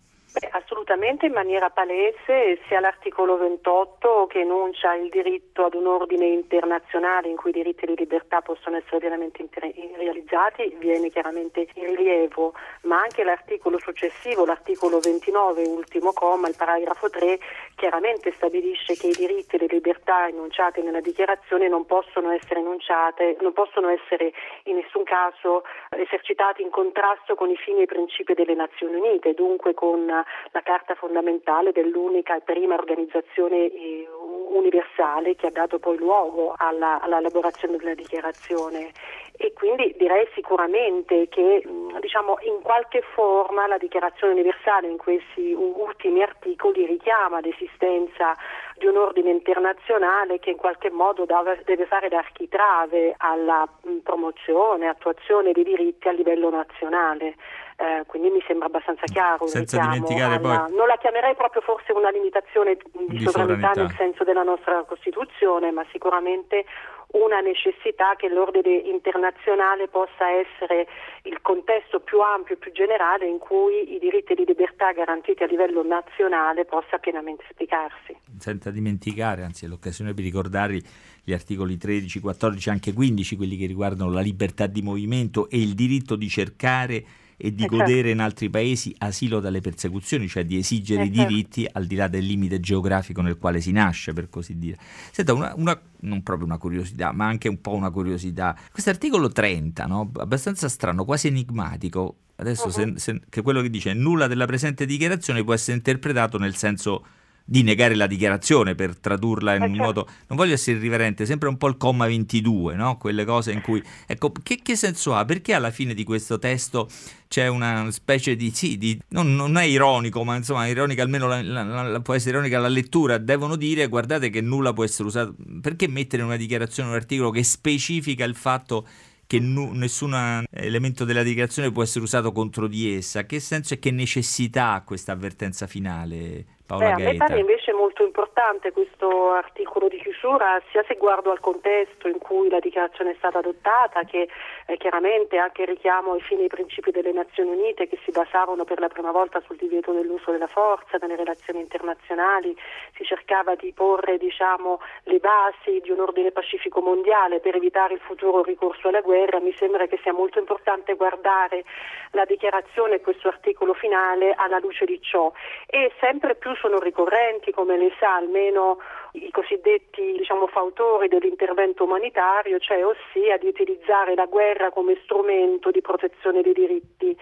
Assolutamente 0.84 1.25
in 1.25 1.32
maniera 1.32 1.70
palese 1.70 2.60
sia 2.68 2.82
l'articolo 2.82 3.38
28 3.38 4.28
che 4.28 4.42
enuncia 4.42 4.94
il 4.96 5.10
diritto 5.10 5.63
ad 5.63 5.75
un 5.75 5.88
ordine 5.88 6.25
internazionale 6.25 7.30
in 7.30 7.38
cui 7.38 7.52
i 7.52 7.54
diritti 7.54 7.86
di 7.86 7.96
libertà 7.96 8.42
possono 8.42 8.75
essere 8.75 9.00
pienamente 9.00 9.42
inter- 9.42 9.74
realizzati, 9.96 10.75
viene 10.80 11.10
chiaramente 11.10 11.68
in 11.75 11.96
rilievo, 11.96 12.54
ma 12.82 13.00
anche 13.02 13.24
l'articolo 13.24 13.80
successivo, 13.80 14.46
l'articolo 14.46 15.00
29, 15.00 15.63
ultimo 15.68 16.12
comma, 16.12 16.50
il 16.50 16.56
paragrafo 16.58 17.10
3, 17.10 17.40
chiaramente 17.75 18.34
stabilisce 18.34 18.96
che 18.96 19.08
i 19.08 19.13
diritti 19.13 19.56
e 19.56 19.60
le 19.60 19.68
libertà 19.70 20.28
enunciate 20.28 20.82
nella 20.82 21.02
dichiarazione 21.02 21.70
non 21.70 21.86
possono 21.86 22.32
essere 22.32 22.60
enunciate, 22.60 23.38
non 23.40 23.54
possono 23.54 23.88
essere 23.88 24.34
in 24.66 24.75
nessun 24.75 25.04
caso 25.04 25.63
esercitati 25.92 26.62
in 26.62 26.70
contrasto 26.70 27.36
con 27.36 27.50
i 27.50 27.56
fini 27.56 27.80
e 27.80 27.84
i 27.84 27.86
principi 27.86 28.34
delle 28.34 28.54
Nazioni 28.54 28.96
Unite, 28.96 29.34
dunque 29.34 29.74
con 29.74 30.06
la 30.06 30.62
Carta 30.74 30.96
fondamentale 30.96 31.72
dell'unica 31.72 32.36
e 32.36 32.42
prima 32.42 32.74
organizzazione 32.74 33.72
eh, 33.72 34.08
universale 34.53 35.36
che 35.36 35.46
ha 35.46 35.51
dato 35.51 35.77
poi 35.77 35.98
luogo 35.98 36.56
alla, 36.58 37.00
all'elaborazione 37.00 37.77
della 37.77 37.94
dichiarazione 37.94 38.89
e 39.38 39.53
quindi 39.53 39.94
direi 40.00 40.27
sicuramente 40.34 41.27
che 41.30 41.62
diciamo, 42.01 42.38
in 42.42 42.60
qualche 42.63 43.03
forma 43.13 43.68
la 43.68 43.77
dichiarazione 43.77 44.34
universale 44.34 44.88
in 44.88 44.98
questi 44.98 45.53
ultimi 45.53 46.24
articoli 46.24 46.88
richiama 46.88 47.39
l'esistenza 47.39 48.36
di 48.75 48.88
un 48.88 48.98
ordine 48.98 49.30
internazionale 49.30 50.39
che 50.39 50.50
in 50.50 50.58
qualche 50.58 50.89
modo 50.89 51.27
deve 51.65 51.86
fare 51.86 52.10
da 52.10 52.18
architrave 52.18 53.13
alla 53.18 53.68
promozione 54.01 54.86
e 54.86 54.88
attuazione 54.88 55.51
dei 55.51 55.63
diritti 55.63 56.08
a 56.08 56.12
livello 56.13 56.50
nazionale. 56.50 57.36
Eh, 57.75 58.03
quindi 58.06 58.30
mi 58.30 58.44
sembra 58.46 58.68
abbastanza 58.68 59.03
chiaro. 59.06 59.48
Senza 59.48 59.80
dimenticare 59.80 60.36
alla, 60.36 60.65
poi... 60.65 60.75
Non 60.75 60.88
la 60.88 60.98
chiamerei 60.98 61.36
proprio 61.36 61.62
forse 61.62 61.92
una 61.92 62.10
limitazione 62.10 62.75
di, 62.75 62.84
di 63.08 63.20
sovranità, 63.20 63.74
sovranità 63.74 63.82
nel 63.82 63.94
senso 63.98 64.24
della 64.24 64.44
nostra 64.44 64.84
Costituzione, 64.84 65.72
ma 65.72 65.86
sicuramente 65.92 66.65
una 67.13 67.42
necessità 67.42 68.15
che 68.15 68.27
l'ordine 68.27 68.75
internazionale 68.75 69.88
possa 69.88 70.30
essere 70.30 70.88
il 71.24 71.42
contesto 71.42 72.00
più 72.00 72.20
ampio 72.22 72.56
e 72.56 72.58
più 72.58 72.72
generale 72.72 73.27
in 73.27 73.38
cui 73.38 73.94
i 73.94 74.00
diritti 74.00 74.34
di 74.34 74.46
libertà 74.46 74.92
garantiti 74.94 75.44
a 75.44 75.48
livello 75.48 75.84
nazionale 75.84 76.65
possa 76.65 76.98
pienamente 76.98 77.44
spiegarsi. 77.51 78.18
Senza 78.39 78.72
dimenticare, 78.72 79.44
anzi 79.44 79.65
è 79.65 79.68
l'occasione 79.68 80.13
per 80.13 80.24
ricordare 80.24 80.80
gli 81.24 81.34
articoli 81.34 81.77
13, 81.77 82.20
14, 82.20 82.70
anche 82.70 82.94
15, 82.94 83.36
quelli 83.36 83.58
che 83.58 83.68
riguardano 83.68 84.12
la 84.12 84.22
libertà 84.22 84.65
di 84.65 84.82
movimento 84.82 85.48
e 85.50 85.58
il 85.58 85.75
diritto 85.75 86.15
di 86.15 86.27
cercare 86.27 87.03
e 87.45 87.53
di 87.53 87.65
eh 87.65 87.67
godere 87.67 88.09
in 88.12 88.21
altri 88.21 88.50
paesi 88.50 88.95
asilo 89.00 89.41
dalle 89.41 89.59
persecuzioni, 89.59 90.29
cioè 90.29 90.45
di 90.45 90.55
esigere 90.55 91.01
eh 91.01 91.07
i 91.07 91.13
certo. 91.13 91.29
diritti 91.29 91.67
al 91.69 91.85
di 91.85 91.95
là 91.95 92.07
del 92.07 92.23
limite 92.23 92.62
geografico 92.62 93.21
nel 93.21 93.38
quale 93.38 93.59
si 93.59 93.73
nasce, 93.73 94.13
per 94.13 94.29
così 94.29 94.57
dire. 94.57 94.77
Senta, 95.12 95.33
una, 95.33 95.53
una, 95.57 95.77
non 96.00 96.23
proprio 96.23 96.47
una 96.47 96.57
curiosità, 96.57 97.12
ma 97.12 97.25
anche 97.25 97.50
un 97.50 97.59
po' 97.59 97.73
una 97.73 97.89
curiosità. 97.89 98.57
Questo 98.71 98.91
articolo 98.91 99.27
30, 99.27 99.85
no? 99.88 100.09
abbastanza 100.19 100.69
strano, 100.69 101.03
quasi 101.03 101.27
enigmatico, 101.27 102.15
adesso 102.35 102.67
uh-huh. 102.67 102.71
se, 102.71 102.93
se, 102.95 103.21
che 103.27 103.41
quello 103.41 103.62
che 103.62 103.69
dice 103.69 103.91
nulla 103.93 104.27
della 104.27 104.45
presente 104.45 104.85
dichiarazione 104.85 105.43
può 105.43 105.53
essere 105.53 105.75
interpretato 105.75 106.38
nel 106.38 106.55
senso 106.55 107.05
di 107.45 107.62
negare 107.62 107.95
la 107.95 108.07
dichiarazione 108.07 108.73
per 108.73 108.97
tradurla 108.97 109.55
in 109.55 109.63
un 109.63 109.67
certo. 109.69 109.83
modo 109.83 110.07
non 110.27 110.38
voglio 110.38 110.53
essere 110.53 110.77
irriverente 110.77 111.25
sembra 111.25 111.50
un 111.50 111.57
po' 111.57 111.67
il 111.67 111.75
comma 111.75 112.05
22 112.07 112.75
no? 112.75 112.97
quelle 112.97 113.25
cose 113.25 113.51
in 113.51 113.62
cui 113.62 113.83
ecco 114.07 114.31
che, 114.41 114.59
che, 114.63 114.77
senso 114.77 115.13
ha 115.13 115.25
perché 115.25 115.53
alla 115.53 115.69
fine 115.69 115.93
di 115.93 116.05
questo 116.05 116.39
testo 116.39 116.88
c'è 117.27 117.47
una 117.47 117.91
specie 117.91 118.38
di 118.38 118.51
sì 118.51 118.77
di, 118.77 118.97
non, 119.09 119.35
non, 119.35 119.57
è 119.57 119.63
ironico 119.63 120.23
ma 120.23 120.38
insomma 120.38 120.67
ironica 120.67 121.01
almeno 121.03 121.27
la, 121.27 121.41
la, 121.41 121.63
la, 121.63 122.00
può 122.00 122.13
essere 122.13 122.38
ironica 122.38 122.59
la 122.59 122.69
lettura 122.69 123.17
devono 123.17 123.57
dire 123.57 123.88
guardate 123.88 124.29
che 124.29 124.39
nulla 124.39 124.71
può 124.71 124.85
essere 124.85 125.07
usato 125.07 125.35
perché 125.62 125.88
mettere 125.88 126.21
in 126.21 126.29
una 126.29 126.38
dichiarazione 126.38 126.89
un 126.89 126.95
articolo 126.95 127.29
che 127.29 127.43
specifica 127.43 128.23
il 128.23 128.35
fatto 128.35 128.88
che 129.27 129.39
nu- 129.39 129.71
nessun 129.71 130.45
elemento 130.51 131.05
della 131.05 131.23
dichiarazione 131.23 131.71
può 131.71 131.81
essere 131.81 132.03
usato 132.03 132.31
contro 132.31 132.67
di 132.67 132.93
essa. 132.93 133.25
Che 133.25 133.39
senso 133.39 133.73
e 133.73 133.79
che 133.79 133.89
necessità 133.89 134.73
ha 134.73 134.83
questa 134.83 135.13
avvertenza 135.13 135.65
finale? 135.65 136.45
Paola 136.65 136.96
Beh, 136.96 137.01
a 137.01 137.12
me 137.12 137.15
pare 137.15 137.39
invece 137.39 137.74
molto 137.74 138.03
importante 138.03 138.72
questo 138.72 139.32
articolo 139.32 139.89
di 139.89 140.00
chiusura, 140.00 140.62
sia 140.72 140.82
se 140.88 140.96
guardo 140.96 141.29
al 141.32 141.41
contesto 141.41 142.08
in 142.08 142.20
cui 142.20 142.48
la 142.48 142.60
dichiarazione 142.60 143.12
è 143.12 143.15
stata 143.17 143.39
adottata, 143.39 144.03
che 144.03 144.29
eh, 144.67 144.77
chiaramente 144.77 145.38
anche 145.38 145.65
richiamo 145.65 146.13
ai 146.13 146.22
fini 146.22 146.46
e 146.46 146.48
principi 146.48 146.91
delle 146.91 147.12
Nazioni 147.12 147.51
Unite 147.51 147.89
che 147.89 148.00
si 148.05 148.12
basavano 148.12 148.63
per 148.63 148.79
la 148.79 148.88
prima 148.88 149.12
volta 149.12 149.41
sul 149.41 149.58
divieto 149.58 149.91
dell'uso 149.91 150.32
della 150.32 150.48
forza 150.48 150.98
nelle 151.01 151.17
relazioni 151.17 151.60
internazionali, 151.60 152.55
si 152.96 153.03
cercava 153.03 153.55
di 153.55 153.74
porre 153.74 154.17
diciamo, 154.17 154.79
le 155.03 155.20
basi 155.20 155.82
di 155.82 155.91
un 155.91 156.00
ordine 156.00 156.32
pacifico 156.32 156.79
mondiale 156.79 157.41
per 157.41 157.55
evitare 157.55 157.96
il 157.96 158.00
futuro 158.00 158.41
ricorso 158.41 158.88
alla 158.88 159.01
guerra, 159.01 159.41
mi 159.41 159.53
sembra 159.58 159.86
che 159.88 160.00
sia 160.01 160.13
molto 160.13 160.39
importante 160.39 160.96
guardare 160.96 161.65
la 162.12 162.24
dichiarazione 162.24 162.96
e 162.96 163.01
questo 163.01 163.27
articolo 163.27 163.74
finale 163.74 164.34
alla 164.34 164.60
luce 164.60 164.86
di 164.86 165.01
ciò. 165.01 165.32
E 165.65 165.91
sempre 166.00 166.36
più 166.36 166.52
sono 166.55 166.79
ricorrenti, 166.79 167.51
come 167.51 167.77
lei 167.77 167.91
sa, 168.00 168.15
almeno 168.15 168.79
i 169.13 169.29
cosiddetti 169.31 170.13
diciamo, 170.17 170.48
fautori 170.48 171.07
dell'intervento 171.07 171.83
umanitario, 171.83 172.60
cioè 172.60 172.86
ossia 172.86 173.38
di 173.38 173.48
utilizzare 173.48 174.15
la 174.15 174.25
guerra 174.25 174.72
come 174.72 174.98
strumento 175.03 175.72
di 175.72 175.81
protezione 175.81 176.41
dei 176.41 176.53
diritti, 176.53 177.17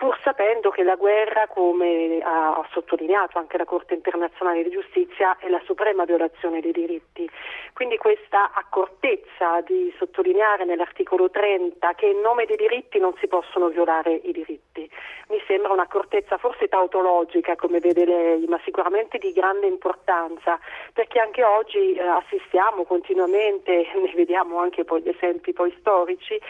pur 0.00 0.18
sapendo 0.24 0.70
che 0.70 0.82
la 0.82 0.96
guerra, 0.96 1.46
come 1.46 2.20
ha 2.22 2.66
sottolineato 2.72 3.36
anche 3.36 3.58
la 3.58 3.66
Corte 3.66 3.92
internazionale 3.92 4.62
di 4.62 4.70
giustizia, 4.70 5.36
è 5.36 5.50
la 5.50 5.60
suprema 5.66 6.06
violazione 6.06 6.62
dei 6.62 6.72
diritti. 6.72 7.28
Quindi 7.74 7.98
questa 7.98 8.52
accortezza 8.54 9.60
di 9.60 9.92
sottolineare 9.98 10.64
nell'articolo 10.64 11.28
30 11.30 11.92
che 11.96 12.06
in 12.06 12.20
nome 12.20 12.46
dei 12.46 12.56
diritti 12.56 12.98
non 12.98 13.12
si 13.20 13.26
possono 13.26 13.68
violare 13.68 14.14
i 14.14 14.32
diritti, 14.32 14.90
mi 15.28 15.40
sembra 15.46 15.72
un'accortezza 15.72 16.38
forse 16.38 16.68
tautologica, 16.68 17.54
come 17.56 17.78
vede 17.78 18.06
lei, 18.06 18.46
ma 18.46 18.58
sicuramente 18.64 19.18
di 19.18 19.32
grande 19.32 19.66
importanza, 19.66 20.58
perché 20.94 21.20
anche 21.20 21.44
oggi 21.44 21.92
eh, 21.92 22.00
assistiamo 22.00 22.84
continuamente, 22.84 23.86
ne 23.94 24.12
vediamo 24.14 24.60
anche 24.60 24.84
poi 24.84 25.02
gli 25.02 25.10
esempi 25.10 25.52
poi 25.52 25.74
storici, 25.78 26.40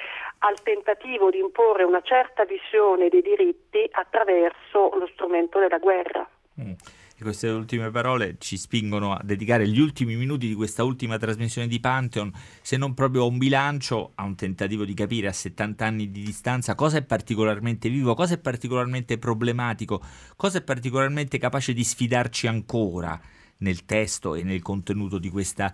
al 0.41 0.63
tentativo 0.63 1.31
di 1.31 1.39
imporre 1.39 1.85
una 1.85 2.03
certa 2.03 2.45
visione 2.45 3.09
dei 3.09 3.23
diritti 3.23 3.87
attraverso 3.91 4.91
lo 4.97 5.09
strumento 5.13 5.59
della 5.59 5.79
guerra. 5.79 6.29
Mm. 6.61 6.73
Queste 7.21 7.49
ultime 7.49 7.91
parole 7.91 8.37
ci 8.39 8.57
spingono 8.57 9.13
a 9.13 9.21
dedicare 9.23 9.69
gli 9.69 9.79
ultimi 9.79 10.17
minuti 10.17 10.49
di 10.49 10.55
questa 10.55 10.85
ultima 10.85 11.19
trasmissione 11.19 11.69
di 11.69 11.79
Pantheon, 11.79 12.33
se 12.63 12.79
non 12.79 12.95
proprio 12.95 13.25
a 13.25 13.27
un 13.27 13.37
bilancio, 13.37 14.13
a 14.15 14.25
un 14.25 14.35
tentativo 14.37 14.87
di 14.87 14.95
capire 14.95 15.27
a 15.27 15.33
70 15.33 15.85
anni 15.85 16.11
di 16.11 16.23
distanza 16.23 16.75
cosa 16.75 16.97
è 16.97 17.03
particolarmente 17.03 17.91
vivo, 17.91 18.15
cosa 18.15 18.35
è 18.35 18.39
particolarmente 18.39 19.19
problematico, 19.19 20.01
cosa 20.35 20.59
è 20.59 20.63
particolarmente 20.63 21.37
capace 21.37 21.75
di 21.75 21.85
sfidarci 21.85 22.47
ancora 22.47 23.21
nel 23.59 23.85
testo 23.85 24.35
e 24.35 24.43
nel 24.43 24.63
contenuto 24.63 25.19
di 25.19 25.29
questa 25.29 25.71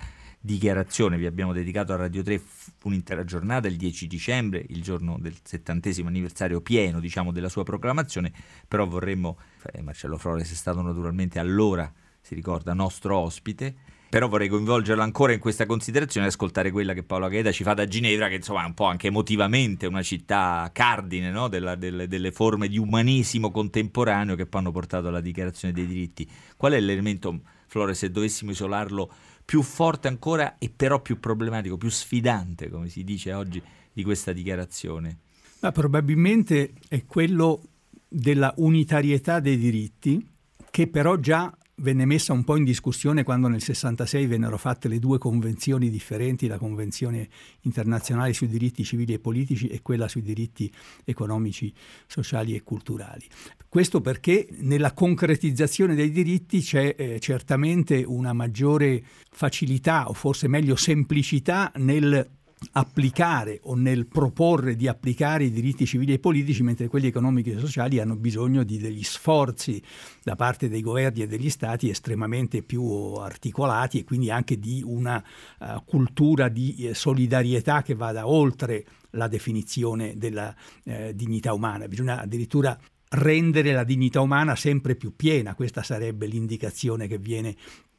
dichiarazione. 0.47 1.19
Vi 1.19 1.27
abbiamo 1.27 1.53
dedicato 1.53 1.93
a 1.93 1.97
Radio 1.97 2.23
3 2.23 2.41
un'intera 2.85 3.25
giornata 3.25 3.69
il 3.69 3.77
10 3.77 4.07
dicembre, 4.07 4.65
il 4.69 4.81
giorno 4.81 5.19
del 5.21 5.35
settantesimo 5.43 6.09
anniversario 6.09 6.63
pieno 6.63 7.01
diciamo, 7.01 7.33
della 7.33 7.51
sua 7.51 7.65
proclamazione, 7.65 8.33
però 8.67 8.87
vorremmo, 8.87 9.37
eh, 9.73 9.83
Marcello 9.83 10.17
Flores 10.17 10.51
è 10.51 10.55
stato 10.55 10.81
naturalmente 10.81 11.39
allora, 11.39 11.93
si 12.23 12.35
ricorda, 12.35 12.73
nostro 12.73 13.19
ospite, 13.19 13.75
però 14.09 14.29
vorrei 14.29 14.49
coinvolgerlo 14.49 15.03
ancora 15.03 15.33
in 15.33 15.41
questa 15.41 15.67
considerazione 15.67 16.27
e 16.27 16.29
ascoltare 16.31 16.71
quella 16.71 16.95
che 16.95 17.03
Paolo 17.03 17.27
Agheda 17.27 17.51
ci 17.51 17.65
fa 17.65 17.75
da 17.75 17.87
Ginevra, 17.87 18.29
che 18.29 18.37
insomma 18.37 18.63
è 18.63 18.67
un 18.67 18.75
po' 18.75 18.85
anche 18.85 19.09
emotivamente 19.09 19.87
una 19.87 20.03
città 20.03 20.71
cardine 20.73 21.31
no? 21.31 21.49
Della, 21.49 21.75
delle, 21.75 22.07
delle, 22.07 22.31
forme 22.31 22.69
di 22.69 22.79
umanesimo 22.79 23.51
contemporaneo 23.51 24.37
che 24.37 24.47
poi 24.47 24.61
hanno 24.61 24.71
portato 24.71 25.09
alla 25.09 25.21
dichiarazione 25.21 25.75
dei 25.75 25.87
diritti. 25.87 26.31
Qual 26.57 26.73
è 26.73 26.81
l'elemento, 26.81 27.41
Flores, 27.67 27.99
se 27.99 28.11
dovessimo 28.13 28.53
isolarlo 28.53 29.13
più 29.47 29.63
forte 29.63 30.09
ancora 30.09 30.59
e 30.59 30.71
però 30.75 31.01
più 31.01 31.21
problematico, 31.21 31.79
più 31.79 31.89
sfidante, 31.89 32.69
come 32.69 32.89
si 32.89 33.05
dice 33.05 33.33
oggi, 33.33 33.63
di 33.93 34.03
questa 34.03 34.33
dichiarazione? 34.33 35.21
Ma 35.61 35.71
probabilmente 35.73 36.73
è 36.89 37.07
quello 37.07 37.63
della 38.09 38.53
unitarietà 38.57 39.39
dei 39.41 39.57
diritti, 39.57 40.29
che 40.69 40.89
però 40.89 41.17
già 41.17 41.57
venne 41.77 42.05
messa 42.07 42.33
un 42.33 42.45
po' 42.45 42.57
in 42.57 42.65
discussione 42.65 43.23
quando 43.23 43.49
nel 43.49 43.63
66 43.63 44.27
vennero 44.27 44.57
fatte 44.57 44.89
le 44.89 44.99
due 44.99 45.19
convenzioni 45.19 45.91
differenti, 45.91 46.47
la 46.47 46.59
Convenzione 46.59 47.29
internazionale 47.63 48.33
sui 48.33 48.49
diritti 48.49 48.85
civili 48.85 49.13
e 49.13 49.19
politici 49.19 49.67
e 49.69 49.83
quella 49.83 50.09
sui 50.09 50.23
diritti 50.23 50.73
economici, 51.05 51.73
sociali 52.07 52.55
e 52.55 52.63
culturali. 52.63 53.25
Questo 53.69 54.01
perché 54.01 54.49
nella 54.61 54.93
concretizzazione 54.93 55.95
dei 55.95 56.11
diritti 56.11 56.61
c'è 56.61 56.95
eh, 56.97 57.21
certamente 57.21 58.03
una 58.07 58.33
maggiore 58.33 59.03
facilità 59.31 60.09
o 60.09 60.15
forse 60.15 60.49
meglio 60.49 60.77
semplicità 60.77 61.71
nel 61.77 62.36
applicare 62.73 63.61
o 63.65 63.75
nel 63.75 64.07
proporre 64.07 64.77
di 64.77 64.89
applicare 64.89 65.45
i 65.45 65.51
diritti 65.51 65.85
civili 65.85 66.15
e 66.15 66.19
politici, 66.19 66.63
mentre 66.63 66.89
quelli 66.89 67.07
economici 67.07 67.51
e 67.51 67.59
sociali 67.59 68.01
hanno 68.01 68.17
bisogno 68.17 68.65
di 68.65 68.79
degli 68.79 69.03
sforzi 69.03 69.83
da 70.23 70.37
parte 70.37 70.69
dei 70.69 70.81
governi 70.81 71.23
e 71.23 71.27
degli 71.27 71.51
stati 71.51 71.91
estremamente 71.91 72.63
più 72.63 72.83
articolati 72.83 73.99
e 73.99 74.05
quindi 74.05 74.31
anche 74.31 74.59
di 74.59 74.83
una 74.85 75.23
uh, 75.59 75.85
cultura 75.85 76.49
di 76.49 76.77
eh, 76.77 76.95
solidarietà 76.95 77.83
che 77.83 77.95
vada 77.95 78.27
oltre 78.27 78.85
la 79.11 79.29
definizione 79.29 80.17
della 80.17 80.55
eh, 80.85 81.15
dignità 81.15 81.53
umana. 81.53 81.89
Bisogna 81.89 82.21
addirittura 82.21 82.79
rendere 83.09 83.73
la 83.73 83.85
dignità 83.85 84.21
umana 84.21 84.57
sempre 84.57 84.97
più 84.97 85.15
piena, 85.15 85.55
questa 85.55 85.83
sarebbe 85.83 86.27
l'indicazione 86.27 87.07
che 87.07 87.19
viene 87.19 87.55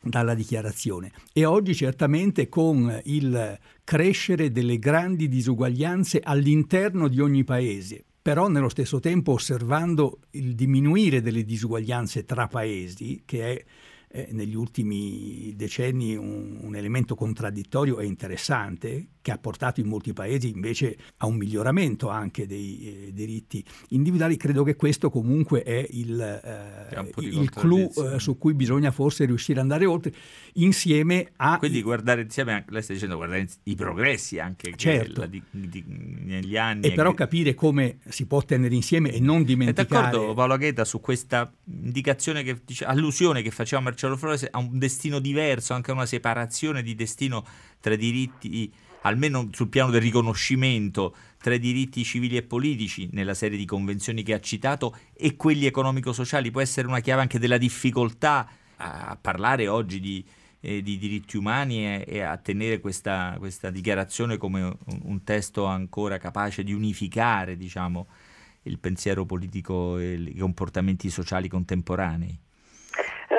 dalla 0.09 0.33
dichiarazione. 0.33 1.11
E 1.33 1.45
oggi 1.45 1.75
certamente 1.75 2.49
con 2.49 3.01
il 3.05 3.57
crescere 3.83 4.51
delle 4.51 4.79
grandi 4.79 5.27
disuguaglianze 5.27 6.21
all'interno 6.23 7.07
di 7.07 7.19
ogni 7.19 7.43
paese, 7.43 8.03
però 8.21 8.47
nello 8.47 8.69
stesso 8.69 8.99
tempo 8.99 9.33
osservando 9.33 10.19
il 10.31 10.55
diminuire 10.55 11.21
delle 11.21 11.43
disuguaglianze 11.43 12.25
tra 12.25 12.47
paesi, 12.47 13.21
che 13.25 13.53
è 13.53 13.65
eh, 14.09 14.29
negli 14.31 14.55
ultimi 14.55 15.53
decenni 15.55 16.15
un, 16.15 16.59
un, 16.61 16.75
elemento 16.75 17.13
contraddittorio 17.13 17.99
e 17.99 18.05
interessante 18.05 19.07
che 19.21 19.31
ha 19.31 19.37
portato 19.37 19.81
in 19.81 19.87
molti 19.87 20.13
paesi 20.13 20.49
invece 20.49 20.97
a 21.17 21.25
un 21.25 21.35
miglioramento 21.35 22.07
anche 22.07 22.47
dei 22.47 23.07
eh, 23.07 23.13
diritti 23.13 23.63
individuali. 23.89 24.37
Credo 24.37 24.63
che 24.63 24.77
questo 24.77 25.09
comunque 25.09 25.63
è 25.63 25.85
il, 25.89 26.21
eh, 26.21 27.13
il 27.19 27.49
clou 27.49 27.91
eh, 27.97 28.19
su 28.19 28.37
cui 28.37 28.53
bisogna 28.53 28.91
forse 28.91 29.25
riuscire 29.25 29.59
ad 29.59 29.65
andare 29.65 29.85
oltre 29.85 30.13
insieme 30.53 31.31
a... 31.35 31.57
Quindi 31.57 31.81
guardare 31.81 32.21
insieme, 32.21 32.63
lei 32.69 32.81
sta 32.81 32.93
dicendo 32.93 33.17
guardare 33.17 33.45
i 33.63 33.75
progressi 33.75 34.39
anche 34.39 34.73
certo. 34.77 35.25
di, 35.25 35.43
di, 35.51 35.83
negli 35.85 36.55
anni. 36.55 36.87
E 36.87 36.93
però 36.93 37.09
che... 37.09 37.17
capire 37.17 37.53
come 37.55 37.97
si 38.07 38.25
può 38.25 38.41
tenere 38.41 38.73
insieme 38.73 39.11
e 39.11 39.19
non 39.19 39.43
dimenticare... 39.43 40.07
È 40.07 40.11
d'accordo 40.11 40.33
Paolo 40.33 40.53
Agheta 40.53 40.85
su 40.85 41.01
questa 41.01 41.51
indicazione, 41.65 42.43
che, 42.43 42.61
allusione 42.85 43.41
che 43.41 43.51
faceva 43.51 43.81
Marcello 43.81 43.95
Flores 43.97 44.47
a 44.49 44.57
un 44.59 44.77
destino 44.77 45.19
diverso, 45.19 45.73
anche 45.73 45.91
a 45.91 45.93
una 45.93 46.05
separazione 46.05 46.81
di 46.83 46.95
destino 46.95 47.45
tra 47.79 47.95
diritti 47.95 48.71
almeno 49.01 49.47
sul 49.51 49.69
piano 49.69 49.91
del 49.91 50.01
riconoscimento 50.01 51.15
tra 51.37 51.53
i 51.53 51.59
diritti 51.59 52.03
civili 52.03 52.35
e 52.35 52.43
politici 52.43 53.09
nella 53.11 53.33
serie 53.33 53.57
di 53.57 53.65
convenzioni 53.65 54.23
che 54.23 54.33
ha 54.33 54.39
citato 54.39 54.95
e 55.13 55.35
quelli 55.35 55.65
economico-sociali 55.65 56.51
può 56.51 56.61
essere 56.61 56.87
una 56.87 56.99
chiave 56.99 57.21
anche 57.21 57.39
della 57.39 57.57
difficoltà 57.57 58.49
a 58.77 59.17
parlare 59.19 59.67
oggi 59.67 59.99
di, 59.99 60.23
eh, 60.59 60.81
di 60.81 60.97
diritti 60.97 61.37
umani 61.37 61.85
e, 61.85 62.05
e, 62.07 62.21
a 62.21 62.37
tenere 62.37 62.79
questa, 62.79 63.35
questa 63.39 63.69
dichiarazione 63.69 64.37
come 64.37 64.61
un, 64.61 64.75
un, 65.03 65.23
testo 65.23 65.65
ancora 65.65 66.17
capace 66.17 66.63
di 66.63 66.73
unificare 66.73 67.57
diciamo, 67.57 68.07
il 68.63 68.77
pensiero 68.77 69.25
politico 69.25 69.97
e 69.97 70.13
i 70.13 70.37
comportamenti 70.37 71.09
sociali 71.09 71.47
contemporanei. 71.47 72.37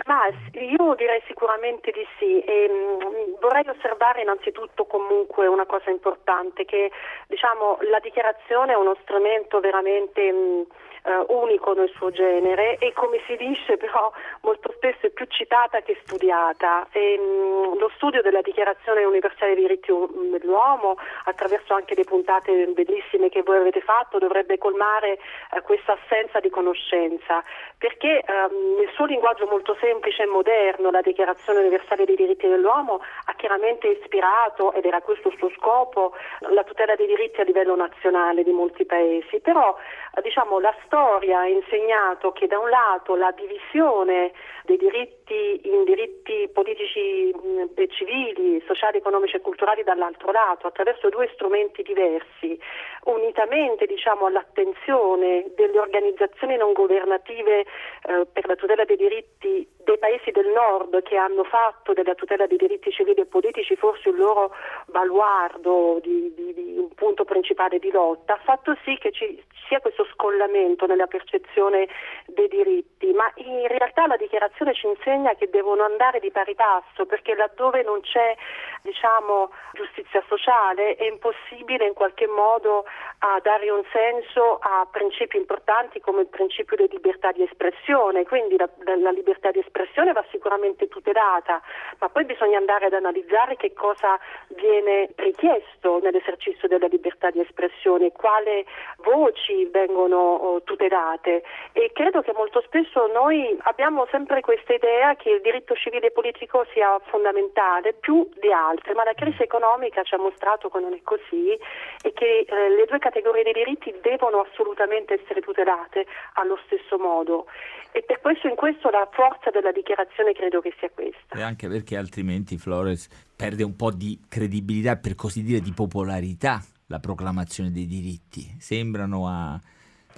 Ma 0.04 0.28
io 0.52 0.94
direi 0.94 1.22
sicuramente 1.26 1.90
di 1.90 2.06
sì. 2.18 2.40
E 2.40 2.68
mh, 2.68 3.38
vorrei 3.40 3.66
osservare 3.68 4.22
innanzitutto 4.22 4.84
comunque 4.84 5.46
una 5.46 5.66
cosa 5.66 5.90
importante 5.90 6.64
che 6.64 6.90
diciamo, 7.26 7.78
la 7.82 7.98
dichiarazione 8.00 8.72
è 8.72 8.76
uno 8.76 8.96
strumento 9.02 9.60
veramente 9.60 10.32
mh, 10.32 10.66
eh, 11.08 11.24
unico 11.28 11.72
nel 11.72 11.90
suo 11.96 12.10
genere 12.10 12.76
e 12.78 12.92
come 12.92 13.20
si 13.26 13.36
dice 13.36 13.76
però 13.78 14.12
molto 14.42 14.72
spesso 14.76 15.06
è 15.06 15.10
più 15.10 15.24
citata 15.26 15.80
che 15.80 15.98
studiata. 16.04 16.86
E, 16.92 17.18
mh, 17.18 17.78
lo 17.78 17.90
studio 17.96 18.20
della 18.20 18.42
Dichiarazione 18.42 19.04
Universale 19.04 19.54
dei 19.54 19.62
diritti 19.62 19.92
dell'uomo 20.30 20.96
attraverso 21.24 21.74
anche 21.74 21.94
le 21.94 22.04
puntate 22.04 22.66
bellissime 22.66 23.30
che 23.30 23.42
voi 23.42 23.56
avete 23.56 23.80
fatto 23.80 24.18
dovrebbe 24.18 24.58
colmare 24.58 25.18
eh, 25.52 25.62
questa 25.62 25.98
assenza 26.00 26.40
di 26.40 26.50
conoscenza 26.50 27.42
perché 27.78 28.22
ehm, 28.26 28.76
nel 28.78 28.90
suo 28.94 29.06
linguaggio 29.06 29.46
molto 29.46 29.76
semplice 29.80 30.24
e 30.24 30.26
moderno 30.26 30.90
la 30.90 31.00
Dichiarazione 31.00 31.60
Universale 31.60 32.04
dei 32.04 32.16
diritti 32.16 32.48
dell'uomo 32.48 33.00
ha 33.24 33.34
chiaramente 33.34 33.86
ispirato, 33.86 34.72
ed 34.72 34.84
era 34.84 35.00
questo 35.00 35.28
il 35.28 35.36
suo 35.38 35.50
scopo, 35.50 36.12
la 36.50 36.64
tutela 36.64 36.96
dei 36.96 37.06
diritti 37.06 37.40
a 37.40 37.44
livello 37.44 37.76
nazionale 37.76 38.42
di 38.42 38.50
molti 38.50 38.84
paesi, 38.84 39.38
però 39.40 39.76
diciamo, 40.20 40.60
la 40.60 40.74
storia 40.84 41.40
ha 41.40 41.46
insegnato 41.46 42.32
che 42.32 42.46
da 42.46 42.58
un 42.58 42.68
lato 42.68 43.16
la 43.16 43.32
divisione 43.32 44.32
dei 44.64 44.76
diritti 44.76 45.60
in 45.64 45.84
diritti 45.84 46.48
politici 46.52 47.30
e 47.74 47.88
civili, 47.88 48.62
sociali, 48.66 48.98
economici 48.98 49.36
e 49.36 49.40
culturali 49.40 49.82
dall'altro 49.82 50.30
lato, 50.30 50.66
attraverso 50.66 51.08
due 51.08 51.30
strumenti 51.32 51.82
diversi, 51.82 52.58
unitamente 53.04 53.86
diciamo, 53.86 54.26
all'attenzione 54.26 55.52
delle 55.56 55.78
organizzazioni 55.78 56.56
non 56.56 56.72
governative 56.72 57.60
eh, 57.60 58.26
per 58.32 58.46
la 58.46 58.56
tutela 58.56 58.84
dei 58.84 58.96
diritti 58.96 59.66
dei 59.88 59.98
paesi 59.98 60.30
del 60.30 60.48
nord 60.48 61.02
che 61.02 61.16
hanno 61.16 61.44
fatto 61.44 61.94
della 61.94 62.14
tutela 62.14 62.46
dei 62.46 62.58
diritti 62.58 62.90
civili 62.90 63.22
e 63.22 63.26
politici 63.26 63.74
forse 63.74 64.10
il 64.10 64.16
loro 64.16 64.54
baluardo 64.86 65.98
di, 66.02 66.32
di, 66.34 66.52
di 66.52 66.76
un 66.78 66.92
punto 66.94 67.24
principale 67.24 67.78
di 67.78 67.90
lotta, 67.90 68.34
ha 68.34 68.40
fatto 68.44 68.76
sì 68.84 68.98
che 68.98 69.10
ci 69.12 69.42
sia 69.66 69.80
questo 69.80 70.06
scollamento 70.12 70.86
nella 70.86 71.06
percezione 71.06 71.88
dei 72.26 72.48
diritti, 72.48 73.12
ma 73.12 73.30
in 73.36 73.66
realtà 73.68 74.06
la 74.06 74.16
dichiarazione 74.16 74.74
ci 74.74 74.86
insegna 74.86 75.34
che 75.34 75.48
devono 75.48 75.84
andare 75.84 76.20
di 76.20 76.30
pari 76.30 76.54
passo 76.54 77.06
perché 77.06 77.34
laddove 77.34 77.82
non 77.82 78.00
c'è 78.00 78.36
diciamo, 78.82 79.50
giustizia 79.72 80.22
sociale 80.28 80.96
è 80.96 81.04
impossibile 81.04 81.86
in 81.86 81.94
qualche 81.94 82.26
modo 82.26 82.84
a 83.20 83.40
dare 83.42 83.68
un 83.70 83.82
senso 83.92 84.58
a 84.60 84.86
principi 84.90 85.36
importanti 85.36 86.00
come 86.00 86.20
il 86.20 86.28
principio 86.28 86.76
di 86.76 86.88
libertà 86.90 87.32
di 87.32 87.42
espressione, 87.42 88.24
quindi 88.24 88.56
la, 88.56 88.68
la 88.96 89.10
libertà 89.10 89.50
di 89.50 89.58
espressione 89.58 90.12
va 90.12 90.24
sicuramente 90.30 90.86
tutelata, 90.86 91.60
ma 91.98 92.08
poi 92.08 92.24
bisogna 92.24 92.58
andare 92.58 92.86
ad 92.86 92.92
analizzare 92.92 93.56
che 93.56 93.72
cosa 93.72 94.18
viene 94.48 95.10
richiesto 95.16 95.98
nell'esercizio 96.00 96.68
della 96.68 96.86
libertà 96.86 97.30
di 97.30 97.40
espressione, 97.40 98.12
quali 98.12 98.64
voci 98.98 99.64
vengono 99.66 100.16
oh, 100.16 100.62
tutelate. 100.62 101.42
E 101.72 101.90
credo 101.92 102.22
che 102.22 102.32
molto 102.32 102.60
spesso 102.62 103.06
noi 103.08 103.56
abbiamo 103.62 104.06
sempre 104.10 104.40
questa 104.42 104.74
idea 104.74 105.16
che 105.16 105.30
il 105.30 105.40
diritto 105.40 105.74
civile 105.74 106.06
e 106.06 106.10
politico 106.12 106.64
sia 106.72 106.98
fondamentale 107.06 107.94
più 107.94 108.28
di 108.38 108.52
altri, 108.52 108.94
ma 108.94 109.02
la 109.02 109.14
crisi 109.14 109.42
economica 109.42 110.04
ci 110.04 110.14
ha 110.14 110.18
mostrato 110.18 110.68
che 110.68 110.78
non 110.78 110.92
è 110.92 111.00
così 111.02 111.58
e 112.02 112.12
che 112.12 112.44
eh, 112.46 112.68
le 112.70 112.84
due 112.84 112.98
categorie 113.08 113.42
dei 113.42 113.52
diritti 113.52 113.94
devono 114.02 114.44
assolutamente 114.44 115.20
essere 115.20 115.40
tutelate 115.40 116.06
allo 116.34 116.58
stesso 116.66 116.98
modo 116.98 117.46
e 117.92 118.02
per 118.02 118.20
questo 118.20 118.48
in 118.48 118.54
questo 118.54 118.90
la 118.90 119.08
forza 119.10 119.50
della 119.50 119.72
dichiarazione 119.72 120.32
credo 120.32 120.60
che 120.60 120.74
sia 120.78 120.90
questa. 120.90 121.36
E 121.36 121.42
anche 121.42 121.68
perché 121.68 121.96
altrimenti 121.96 122.58
Flores 122.58 123.08
perde 123.34 123.64
un 123.64 123.76
po' 123.76 123.90
di 123.90 124.20
credibilità, 124.28 124.96
per 124.96 125.14
così 125.14 125.42
dire, 125.42 125.60
di 125.60 125.72
popolarità 125.72 126.60
la 126.86 127.00
proclamazione 127.00 127.70
dei 127.72 127.86
diritti. 127.86 128.56
Sembrano 128.58 129.26
a 129.26 129.58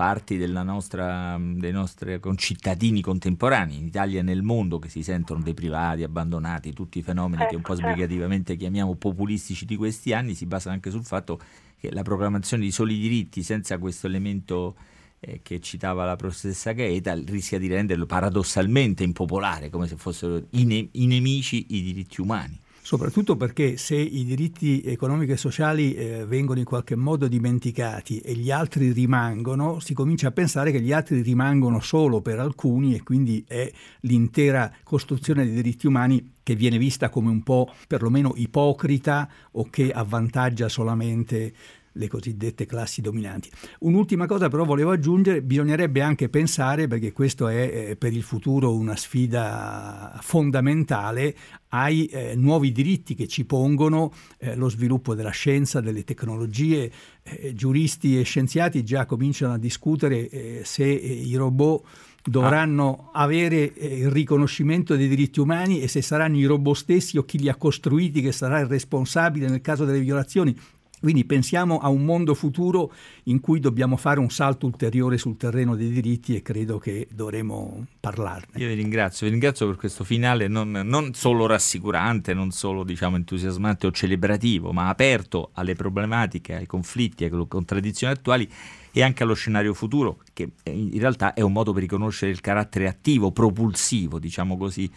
parti 0.00 0.38
nostra, 0.46 1.38
dei 1.38 1.72
nostri 1.72 2.18
concittadini 2.20 3.02
contemporanei 3.02 3.76
in 3.76 3.84
Italia 3.84 4.20
e 4.20 4.22
nel 4.22 4.40
mondo 4.40 4.78
che 4.78 4.88
si 4.88 5.02
sentono 5.02 5.42
deprivati, 5.42 6.02
abbandonati, 6.02 6.72
tutti 6.72 7.00
i 7.00 7.02
fenomeni 7.02 7.44
che 7.46 7.56
un 7.56 7.60
po' 7.60 7.72
ecco, 7.72 7.82
certo. 7.82 7.92
sbrigativamente 7.92 8.56
chiamiamo 8.56 8.94
populistici 8.94 9.66
di 9.66 9.76
questi 9.76 10.14
anni 10.14 10.34
si 10.34 10.46
basano 10.46 10.74
anche 10.74 10.90
sul 10.90 11.04
fatto 11.04 11.38
che 11.78 11.92
la 11.92 12.00
proclamazione 12.00 12.62
di 12.62 12.70
soli 12.70 12.98
diritti 12.98 13.42
senza 13.42 13.76
questo 13.76 14.06
elemento 14.06 14.74
eh, 15.20 15.40
che 15.42 15.60
citava 15.60 16.06
la 16.06 16.16
professoressa 16.16 16.72
Gaeta 16.72 17.12
rischia 17.26 17.58
di 17.58 17.68
renderlo 17.68 18.06
paradossalmente 18.06 19.04
impopolare, 19.04 19.68
come 19.68 19.86
se 19.86 19.96
fossero 19.96 20.46
i, 20.52 20.64
ne- 20.64 20.88
i 20.92 21.06
nemici 21.08 21.66
i 21.76 21.82
diritti 21.82 22.22
umani 22.22 22.58
soprattutto 22.82 23.36
perché 23.36 23.76
se 23.76 23.96
i 23.96 24.24
diritti 24.24 24.82
economici 24.82 25.32
e 25.32 25.36
sociali 25.36 25.94
eh, 25.94 26.24
vengono 26.26 26.58
in 26.58 26.64
qualche 26.64 26.96
modo 26.96 27.28
dimenticati 27.28 28.20
e 28.20 28.34
gli 28.34 28.50
altri 28.50 28.92
rimangono, 28.92 29.80
si 29.80 29.94
comincia 29.94 30.28
a 30.28 30.32
pensare 30.32 30.72
che 30.72 30.80
gli 30.80 30.92
altri 30.92 31.20
rimangono 31.20 31.80
solo 31.80 32.20
per 32.20 32.38
alcuni 32.38 32.94
e 32.94 33.02
quindi 33.02 33.44
è 33.46 33.70
l'intera 34.00 34.72
costruzione 34.82 35.44
dei 35.44 35.54
diritti 35.54 35.86
umani 35.86 36.32
che 36.42 36.54
viene 36.54 36.78
vista 36.78 37.10
come 37.10 37.30
un 37.30 37.42
po' 37.42 37.72
perlomeno 37.86 38.32
ipocrita 38.36 39.28
o 39.52 39.68
che 39.70 39.90
avvantaggia 39.92 40.68
solamente 40.68 41.52
le 42.00 42.08
cosiddette 42.08 42.66
classi 42.66 43.00
dominanti. 43.02 43.50
Un'ultima 43.80 44.26
cosa 44.26 44.48
però 44.48 44.64
volevo 44.64 44.90
aggiungere, 44.90 45.42
bisognerebbe 45.42 46.00
anche 46.00 46.28
pensare, 46.28 46.88
perché 46.88 47.12
questo 47.12 47.46
è 47.46 47.90
eh, 47.90 47.96
per 47.96 48.12
il 48.12 48.22
futuro 48.22 48.74
una 48.74 48.96
sfida 48.96 50.18
fondamentale, 50.22 51.36
ai 51.72 52.06
eh, 52.06 52.34
nuovi 52.34 52.72
diritti 52.72 53.14
che 53.14 53.28
ci 53.28 53.44
pongono 53.44 54.12
eh, 54.38 54.56
lo 54.56 54.68
sviluppo 54.68 55.14
della 55.14 55.30
scienza, 55.30 55.80
delle 55.80 56.02
tecnologie. 56.02 56.90
Eh, 57.22 57.52
giuristi 57.54 58.18
e 58.18 58.22
scienziati 58.22 58.82
già 58.82 59.04
cominciano 59.04 59.52
a 59.52 59.58
discutere 59.58 60.28
eh, 60.28 60.62
se 60.64 60.84
eh, 60.84 60.96
i 60.96 61.36
robot 61.36 61.84
dovranno 62.22 63.10
ah. 63.12 63.22
avere 63.22 63.72
il 63.76 64.10
riconoscimento 64.10 64.96
dei 64.96 65.08
diritti 65.08 65.40
umani 65.40 65.80
e 65.80 65.88
se 65.88 66.02
saranno 66.02 66.38
i 66.38 66.44
robot 66.44 66.76
stessi 66.76 67.18
o 67.18 67.24
chi 67.24 67.38
li 67.38 67.48
ha 67.48 67.56
costruiti 67.56 68.20
che 68.20 68.32
sarà 68.32 68.58
il 68.60 68.66
responsabile 68.66 69.48
nel 69.48 69.60
caso 69.60 69.84
delle 69.84 70.00
violazioni. 70.00 70.56
Quindi 71.00 71.24
pensiamo 71.24 71.78
a 71.78 71.88
un 71.88 72.04
mondo 72.04 72.34
futuro 72.34 72.92
in 73.24 73.40
cui 73.40 73.58
dobbiamo 73.58 73.96
fare 73.96 74.20
un 74.20 74.28
salto 74.28 74.66
ulteriore 74.66 75.16
sul 75.16 75.38
terreno 75.38 75.74
dei 75.74 75.88
diritti 75.88 76.36
e 76.36 76.42
credo 76.42 76.78
che 76.78 77.08
dovremo 77.10 77.86
parlarne. 77.98 78.60
Io 78.60 78.68
vi 78.68 78.74
ringrazio, 78.74 79.24
vi 79.26 79.32
ringrazio 79.32 79.66
per 79.66 79.76
questo 79.76 80.04
finale 80.04 80.46
non, 80.46 80.70
non 80.70 81.14
solo 81.14 81.46
rassicurante, 81.46 82.34
non 82.34 82.50
solo 82.50 82.84
diciamo, 82.84 83.16
entusiasmante 83.16 83.86
o 83.86 83.92
celebrativo, 83.92 84.72
ma 84.72 84.88
aperto 84.88 85.50
alle 85.54 85.74
problematiche, 85.74 86.54
ai 86.54 86.66
conflitti, 86.66 87.24
alle 87.24 87.46
contraddizioni 87.48 88.12
attuali 88.12 88.48
e 88.92 89.02
anche 89.02 89.22
allo 89.22 89.34
scenario 89.34 89.72
futuro, 89.72 90.18
che 90.34 90.50
in 90.64 90.98
realtà 90.98 91.32
è 91.32 91.40
un 91.40 91.52
modo 91.52 91.72
per 91.72 91.82
riconoscere 91.82 92.30
il 92.30 92.40
carattere 92.40 92.88
attivo, 92.88 93.30
propulsivo, 93.30 94.18
diciamo 94.18 94.58
così, 94.58 94.90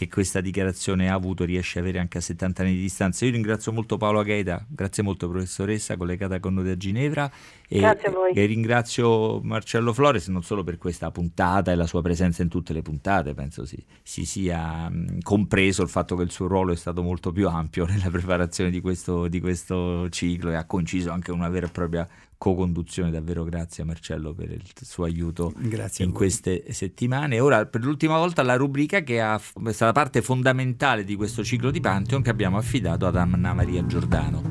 che 0.00 0.08
questa 0.08 0.40
dichiarazione 0.40 1.10
ha 1.10 1.14
avuto 1.14 1.44
riesce 1.44 1.78
a 1.78 1.82
avere 1.82 1.98
anche 1.98 2.16
a 2.16 2.20
70 2.22 2.62
anni 2.62 2.72
di 2.72 2.80
distanza. 2.80 3.26
Io 3.26 3.32
ringrazio 3.32 3.70
molto 3.70 3.98
Paolo 3.98 4.20
Agheida, 4.20 4.64
grazie 4.66 5.02
molto 5.02 5.28
professoressa 5.28 5.98
collegata 5.98 6.40
con 6.40 6.54
noi 6.54 6.64
da 6.64 6.74
Ginevra 6.74 7.30
e, 7.68 7.80
grazie 7.80 8.08
a 8.08 8.10
voi. 8.10 8.32
e 8.32 8.46
ringrazio 8.46 9.42
Marcello 9.42 9.92
Flores 9.92 10.28
non 10.28 10.42
solo 10.42 10.64
per 10.64 10.78
questa 10.78 11.10
puntata 11.10 11.70
e 11.70 11.74
la 11.74 11.86
sua 11.86 12.00
presenza 12.00 12.40
in 12.40 12.48
tutte 12.48 12.72
le 12.72 12.80
puntate, 12.80 13.34
penso 13.34 13.66
si, 13.66 13.76
si 14.02 14.24
sia 14.24 14.88
mh, 14.88 15.20
compreso 15.20 15.82
il 15.82 15.90
fatto 15.90 16.16
che 16.16 16.22
il 16.22 16.30
suo 16.30 16.46
ruolo 16.46 16.72
è 16.72 16.76
stato 16.76 17.02
molto 17.02 17.30
più 17.30 17.46
ampio 17.46 17.84
nella 17.84 18.08
preparazione 18.08 18.70
di 18.70 18.80
questo, 18.80 19.28
di 19.28 19.38
questo 19.38 20.08
ciclo 20.08 20.50
e 20.50 20.54
ha 20.54 20.64
coinciso 20.64 21.10
anche 21.10 21.30
una 21.30 21.50
vera 21.50 21.66
e 21.66 21.70
propria 21.70 22.08
co-conduzione. 22.40 23.10
Davvero 23.10 23.44
grazie 23.44 23.82
a 23.82 23.86
Marcello 23.86 24.32
per 24.32 24.50
il 24.50 24.62
suo 24.80 25.04
aiuto 25.04 25.52
grazie 25.58 26.06
in 26.06 26.12
queste 26.12 26.72
settimane. 26.72 27.38
Ora, 27.38 27.66
per 27.66 27.84
l'ultima 27.84 28.16
volta, 28.16 28.42
la 28.42 28.56
rubrica 28.56 29.02
che 29.02 29.20
ha, 29.20 29.38
è 29.38 29.72
stata 29.72 29.92
parte 29.92 30.22
fondamentale 30.22 31.04
di 31.04 31.16
questo 31.16 31.44
ciclo 31.44 31.70
di 31.70 31.80
Pantheon 31.80 32.22
che 32.22 32.30
abbiamo 32.30 32.56
affidato 32.56 33.06
ad 33.06 33.16
Anna 33.16 33.52
Maria 33.52 33.84
Giordano. 33.84 34.42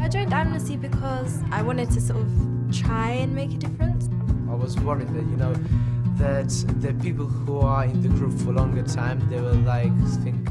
I 0.00 0.08
joined 0.08 0.32
Amnesty 0.32 0.78
because 0.78 1.42
I 1.52 1.60
wanted 1.60 1.92
to 1.92 2.00
sort 2.00 2.18
of 2.18 2.28
try 2.70 3.20
and 3.20 3.34
make 3.34 3.52
a 3.52 3.58
difference. 3.58 4.08
I 4.48 4.54
was 4.54 4.74
worried 4.78 5.08
that, 5.08 5.24
you 5.28 5.36
know, 5.36 5.52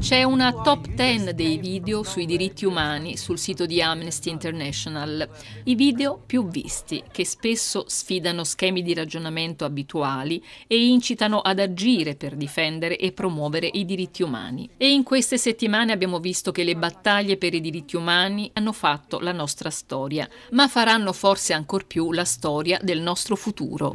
c'è 0.00 0.22
una 0.22 0.50
top 0.50 0.88
10 0.88 1.34
dei 1.34 1.58
video 1.58 2.02
sui 2.02 2.24
diritti 2.24 2.64
umani 2.64 3.18
sul 3.18 3.38
sito 3.38 3.66
di 3.66 3.82
Amnesty 3.82 4.30
International, 4.30 5.28
i 5.64 5.74
video 5.74 6.22
più 6.24 6.48
visti, 6.48 7.02
che 7.10 7.26
spesso 7.26 7.84
sfidano 7.86 8.44
schemi 8.44 8.82
di 8.82 8.94
ragionamento 8.94 9.66
abituali 9.66 10.42
e 10.66 10.86
incitano 10.86 11.40
ad 11.40 11.58
agire 11.58 12.14
per 12.14 12.34
difendere 12.34 12.96
e 12.96 13.12
promuovere 13.12 13.66
i 13.70 13.84
diritti 13.84 14.22
umani. 14.22 14.70
E 14.78 14.90
in 14.90 15.02
queste 15.02 15.36
settimane 15.36 15.92
abbiamo 15.92 16.18
visto 16.18 16.50
che 16.50 16.64
le 16.64 16.76
battaglie 16.76 17.36
per 17.36 17.52
i 17.52 17.60
diritti 17.60 17.94
umani 17.94 18.50
hanno 18.54 18.72
fatto 18.72 19.18
la 19.18 19.32
nostra 19.32 19.68
storia, 19.68 20.26
ma 20.52 20.66
faranno 20.66 21.12
forse 21.12 21.52
ancor 21.52 21.86
più 21.86 22.10
la 22.12 22.24
storia 22.24 22.78
del 22.82 23.02
nostro 23.02 23.36
futuro. 23.36 23.92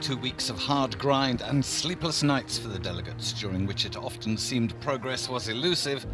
Two 0.00 0.16
weeks 0.16 0.48
of 0.48 0.58
hard 0.58 0.98
grind 0.98 1.42
and 1.42 1.64
sleepless 1.64 2.22
nights 2.22 2.58
for 2.58 2.68
the 2.68 2.78
delegates, 2.78 3.32
during 3.32 3.66
which 3.66 3.84
it 3.84 3.96
often 3.96 4.36
seemed 4.36 4.78
progress 4.80 5.28
was 5.28 5.48
elusive, 5.48 6.06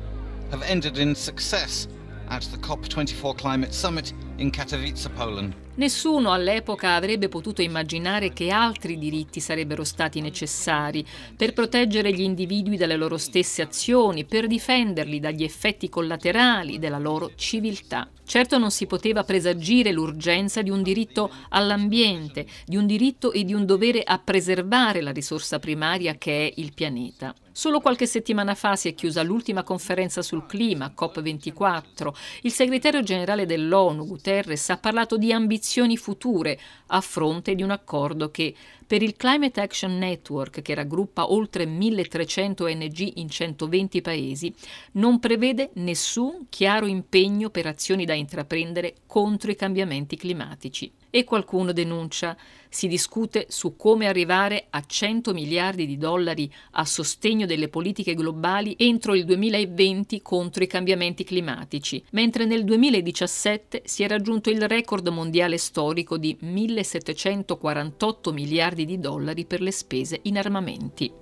have 0.50 0.62
ended 0.62 0.98
in 0.98 1.14
success 1.14 1.86
at 2.28 2.42
the 2.42 2.56
COP24 2.58 3.36
Climate 3.38 3.72
Summit 3.72 4.12
in 4.38 4.50
Katowice, 4.50 5.14
Poland. 5.14 5.54
Nessuno 5.76 6.32
all'epoca 6.32 6.94
avrebbe 6.94 7.28
potuto 7.28 7.60
immaginare 7.60 8.32
che 8.32 8.50
altri 8.50 8.96
diritti 8.96 9.40
sarebbero 9.40 9.82
stati 9.82 10.20
necessari 10.20 11.04
per 11.36 11.52
proteggere 11.52 12.12
gli 12.12 12.20
individui 12.20 12.76
dalle 12.76 12.94
loro 12.94 13.18
stesse 13.18 13.60
azioni, 13.60 14.24
per 14.24 14.46
difenderli 14.46 15.18
dagli 15.18 15.42
effetti 15.42 15.88
collaterali 15.88 16.78
della 16.78 17.00
loro 17.00 17.32
civiltà. 17.34 18.08
Certo 18.26 18.56
non 18.56 18.70
si 18.70 18.86
poteva 18.86 19.24
presagire 19.24 19.90
l'urgenza 19.90 20.62
di 20.62 20.70
un 20.70 20.82
diritto 20.82 21.30
all'ambiente, 21.50 22.46
di 22.64 22.76
un 22.76 22.86
diritto 22.86 23.32
e 23.32 23.42
di 23.44 23.52
un 23.52 23.66
dovere 23.66 24.02
a 24.02 24.18
preservare 24.18 25.02
la 25.02 25.10
risorsa 25.10 25.58
primaria 25.58 26.14
che 26.14 26.46
è 26.46 26.52
il 26.56 26.72
pianeta. 26.72 27.34
Solo 27.52 27.80
qualche 27.80 28.06
settimana 28.06 28.54
fa 28.54 28.74
si 28.76 28.88
è 28.88 28.94
chiusa 28.94 29.22
l'ultima 29.22 29.62
conferenza 29.62 30.22
sul 30.22 30.46
clima, 30.46 30.92
COP24. 30.96 32.12
Il 32.42 32.50
segretario 32.50 33.02
generale 33.02 33.46
dell'ONU, 33.46 34.06
Guterres, 34.06 34.70
ha 34.70 34.78
parlato 34.78 35.16
di 35.16 35.32
ambizioni 35.32 35.62
ambizioni 35.64 35.96
future 35.96 36.58
a 36.88 37.00
fronte 37.00 37.54
di 37.54 37.62
un 37.62 37.70
accordo 37.70 38.30
che 38.30 38.54
per 38.94 39.02
il 39.02 39.16
Climate 39.16 39.60
Action 39.60 39.98
Network, 39.98 40.62
che 40.62 40.72
raggruppa 40.72 41.32
oltre 41.32 41.66
1300 41.66 42.62
ONG 42.62 43.10
in 43.16 43.28
120 43.28 44.00
paesi, 44.00 44.54
non 44.92 45.18
prevede 45.18 45.70
nessun 45.74 46.46
chiaro 46.48 46.86
impegno 46.86 47.50
per 47.50 47.66
azioni 47.66 48.04
da 48.04 48.14
intraprendere 48.14 48.94
contro 49.06 49.50
i 49.50 49.56
cambiamenti 49.56 50.14
climatici. 50.16 50.92
E 51.10 51.24
qualcuno 51.24 51.72
denuncia, 51.72 52.36
si 52.68 52.88
discute 52.88 53.46
su 53.48 53.76
come 53.76 54.08
arrivare 54.08 54.66
a 54.70 54.82
100 54.84 55.32
miliardi 55.32 55.86
di 55.86 55.96
dollari 55.96 56.52
a 56.72 56.84
sostegno 56.84 57.46
delle 57.46 57.68
politiche 57.68 58.14
globali 58.14 58.74
entro 58.76 59.14
il 59.14 59.24
2020 59.24 60.20
contro 60.22 60.64
i 60.64 60.66
cambiamenti 60.66 61.22
climatici, 61.22 62.02
mentre 62.10 62.46
nel 62.46 62.64
2017 62.64 63.82
si 63.84 64.02
è 64.02 64.08
raggiunto 64.08 64.50
il 64.50 64.66
record 64.66 65.06
mondiale 65.06 65.56
storico 65.56 66.18
di 66.18 66.36
1748 66.40 68.32
miliardi 68.32 68.83
miliardi 68.84 68.86
di 68.86 68.98
dollari 68.98 69.44
per 69.46 69.60
le 69.60 69.70
spese 69.70 70.20
in 70.22 70.36
armamenti. 70.36 71.12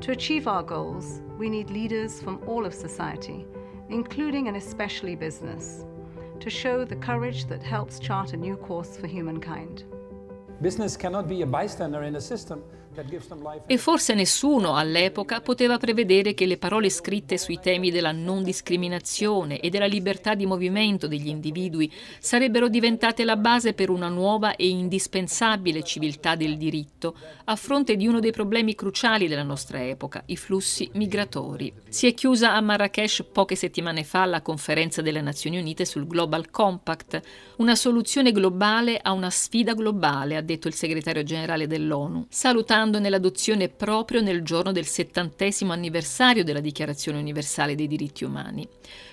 To 0.00 0.10
achieve 0.10 0.48
our 0.48 0.64
goals, 0.64 1.20
we 1.38 1.48
need 1.48 1.70
leaders 1.70 2.20
from 2.20 2.40
all 2.46 2.66
of 2.66 2.74
society, 2.74 3.46
including 3.88 4.48
and 4.48 4.56
especially 4.56 5.14
business, 5.14 5.84
to 6.40 6.50
show 6.50 6.84
the 6.84 6.96
courage 6.96 7.46
that 7.46 7.62
helps 7.62 8.00
chart 8.00 8.32
a 8.32 8.36
new 8.36 8.56
course 8.56 8.96
for 8.96 9.06
humankind. 9.06 9.84
Business 10.60 10.96
cannot 10.96 11.28
be 11.28 11.42
a 11.42 11.46
bystander 11.46 12.02
in 12.02 12.16
a 12.16 12.20
system. 12.20 12.62
E 13.66 13.78
forse 13.78 14.14
nessuno 14.14 14.76
all'epoca 14.76 15.40
poteva 15.40 15.78
prevedere 15.78 16.34
che 16.34 16.44
le 16.44 16.58
parole 16.58 16.90
scritte 16.90 17.38
sui 17.38 17.58
temi 17.58 17.90
della 17.90 18.12
non 18.12 18.42
discriminazione 18.42 19.60
e 19.60 19.70
della 19.70 19.86
libertà 19.86 20.34
di 20.34 20.44
movimento 20.44 21.06
degli 21.06 21.28
individui 21.28 21.90
sarebbero 22.18 22.68
diventate 22.68 23.24
la 23.24 23.36
base 23.36 23.72
per 23.72 23.88
una 23.88 24.08
nuova 24.08 24.56
e 24.56 24.68
indispensabile 24.68 25.82
civiltà 25.82 26.34
del 26.34 26.58
diritto 26.58 27.16
a 27.44 27.56
fronte 27.56 27.96
di 27.96 28.06
uno 28.06 28.20
dei 28.20 28.30
problemi 28.30 28.74
cruciali 28.74 29.26
della 29.26 29.42
nostra 29.42 29.82
epoca, 29.84 30.22
i 30.26 30.36
flussi 30.36 30.90
migratori. 30.94 31.72
Si 31.88 32.06
è 32.06 32.14
chiusa 32.14 32.54
a 32.54 32.60
Marrakesh 32.60 33.24
poche 33.32 33.56
settimane 33.56 34.04
fa 34.04 34.26
la 34.26 34.42
conferenza 34.42 35.00
delle 35.00 35.20
Nazioni 35.20 35.58
Unite 35.58 35.84
sul 35.84 36.06
Global 36.06 36.50
Compact, 36.50 37.20
una 37.56 37.74
soluzione 37.74 38.32
globale 38.32 38.98
a 39.00 39.12
una 39.12 39.30
sfida 39.30 39.72
globale, 39.74 40.36
ha 40.36 40.42
detto 40.42 40.68
il 40.68 40.74
segretario 40.74 41.22
generale 41.22 41.66
dell'ONU, 41.66 42.26
salutando 42.28 42.81
sperando 42.82 42.98
nell'adozione 42.98 43.68
proprio 43.68 44.20
nel 44.20 44.42
giorno 44.42 44.72
del 44.72 44.86
settantesimo 44.86 45.72
anniversario 45.72 46.42
della 46.42 46.58
Dichiarazione 46.58 47.18
universale 47.18 47.76
dei 47.76 47.86
diritti 47.86 48.24
umani. 48.24 48.66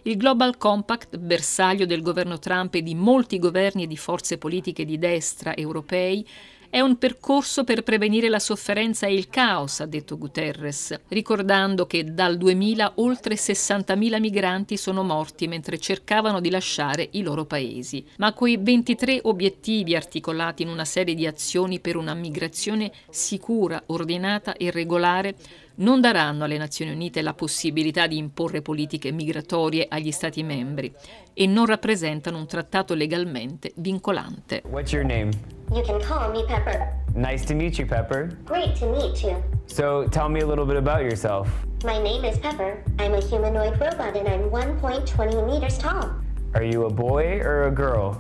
Il 0.03 0.17
Global 0.17 0.58
Compact, 0.58 1.17
bersaglio 1.17 1.86
del 1.86 2.01
governo 2.01 2.39
Trump 2.39 2.73
e 2.73 2.82
di 2.82 2.95
molti 2.95 3.38
governi 3.38 3.84
e 3.84 3.88
di 3.88 3.97
forze 3.97 4.39
politiche 4.39 4.86
di 4.86 4.97
destra 4.97 5.55
europei, 5.55 6.25
è 6.69 6.79
un 6.82 6.97
percorso 6.97 7.63
per 7.63 7.82
prevenire 7.82 8.29
la 8.29 8.38
sofferenza 8.38 9.08
e 9.08 9.13
il 9.13 9.27
caos, 9.27 9.79
ha 9.79 9.88
detto 9.88 10.17
Guterres, 10.17 10.99
ricordando 11.08 11.88
che 11.88 12.13
dal 12.13 12.38
2000 12.38 12.93
oltre 12.95 13.36
60.000 13.36 14.19
migranti 14.19 14.77
sono 14.77 15.03
morti 15.03 15.47
mentre 15.47 15.79
cercavano 15.79 16.39
di 16.39 16.51
lasciare 16.51 17.08
i 17.13 17.23
loro 17.23 17.45
paesi. 17.45 18.05
Ma 18.17 18.34
quei 18.34 18.58
23 18.58 19.21
obiettivi 19.23 19.95
articolati 19.95 20.62
in 20.62 20.69
una 20.69 20.86
serie 20.86 21.15
di 21.15 21.25
azioni 21.25 21.79
per 21.79 21.95
una 21.95 22.13
migrazione 22.13 22.91
sicura, 23.10 23.82
ordinata 23.88 24.53
e 24.53 24.69
regolare 24.69 25.36
non 25.79 26.01
daranno 26.01 26.43
alle 26.43 26.58
Nazioni 26.58 26.91
Unite 26.91 27.21
la 27.21 27.34
possibilità 27.34 28.05
di 28.05 28.17
imporre 28.17 28.62
politiche 28.62 29.12
migratorie 29.12 29.88
agli 29.89 30.12
Stati 30.12 30.43
membri 30.43 30.91
e 31.34 31.45
non 31.45 31.65
rappresentano 31.65 32.38
un 32.38 32.47
trattato 32.47 32.93
legalmente 32.93 33.71
vincolante. 33.75 34.62
What's 34.65 34.91
your 34.91 35.05
name? 35.05 35.58
You 35.71 35.84
can 35.84 36.01
call 36.01 36.32
me 36.32 36.45
Pepper. 36.47 36.91
Nice 37.13 37.45
to 37.45 37.53
meet 37.53 37.77
you, 37.77 37.86
Pepper. 37.86 38.38
Great 38.43 38.75
to 38.77 38.91
meet 38.91 39.23
you. 39.23 39.43
So, 39.67 40.08
tell 40.08 40.27
me 40.27 40.39
a 40.39 40.45
little 40.45 40.65
bit 40.65 40.77
about 40.77 41.03
yourself. 41.03 41.47
My 41.84 42.01
name 42.01 42.25
is 42.25 42.39
Pepper. 42.39 42.84
I'm 42.97 43.13
a 43.13 43.21
humanoid 43.21 43.79
robot 43.79 44.17
and 44.17 44.27
I'm 44.27 44.49
1.20 44.49 45.47
meters 45.47 45.77
tall. 45.77 46.12
Are 46.55 46.63
you 46.63 46.86
a 46.86 46.89
boy 46.89 47.39
or 47.41 47.67
a 47.67 47.71
girl? 47.71 48.19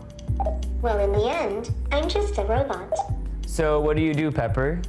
Well, 0.83 0.99
in 0.99 1.11
the 1.11 1.27
end, 1.27 1.71
I'm 1.91 2.07
just 2.07 2.37
a 2.37 2.43
robot. 2.43 2.93
So, 3.47 3.81
what 3.81 3.97
do 3.97 4.03
you 4.03 4.13
do, 4.13 4.31
Pepper? 4.31 4.79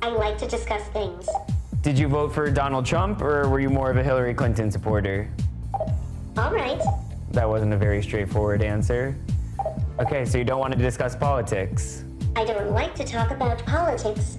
I 0.00 0.08
like 0.08 0.38
to 0.38 0.48
discuss 0.48 0.82
things. 0.88 1.28
Did 1.82 1.98
you 1.98 2.08
vote 2.08 2.32
for 2.32 2.50
Donald 2.50 2.86
Trump 2.86 3.20
or 3.20 3.48
were 3.50 3.60
you 3.60 3.68
more 3.68 3.90
of 3.90 3.98
a 3.98 4.02
Hillary 4.02 4.32
Clinton 4.32 4.70
supporter? 4.70 5.28
All 6.38 6.52
right. 6.52 6.80
That 7.32 7.46
wasn't 7.46 7.74
a 7.74 7.76
very 7.76 8.02
straightforward 8.02 8.62
answer. 8.62 9.14
Okay, 9.98 10.26
so 10.26 10.36
you 10.36 10.44
don't 10.44 10.60
want 10.60 10.74
to 10.74 10.78
discuss 10.78 11.16
politics. 11.16 12.04
I 12.36 12.44
don't 12.44 12.70
like 12.72 12.94
to 12.96 13.04
talk 13.04 13.30
about 13.30 13.64
politics. 13.64 14.36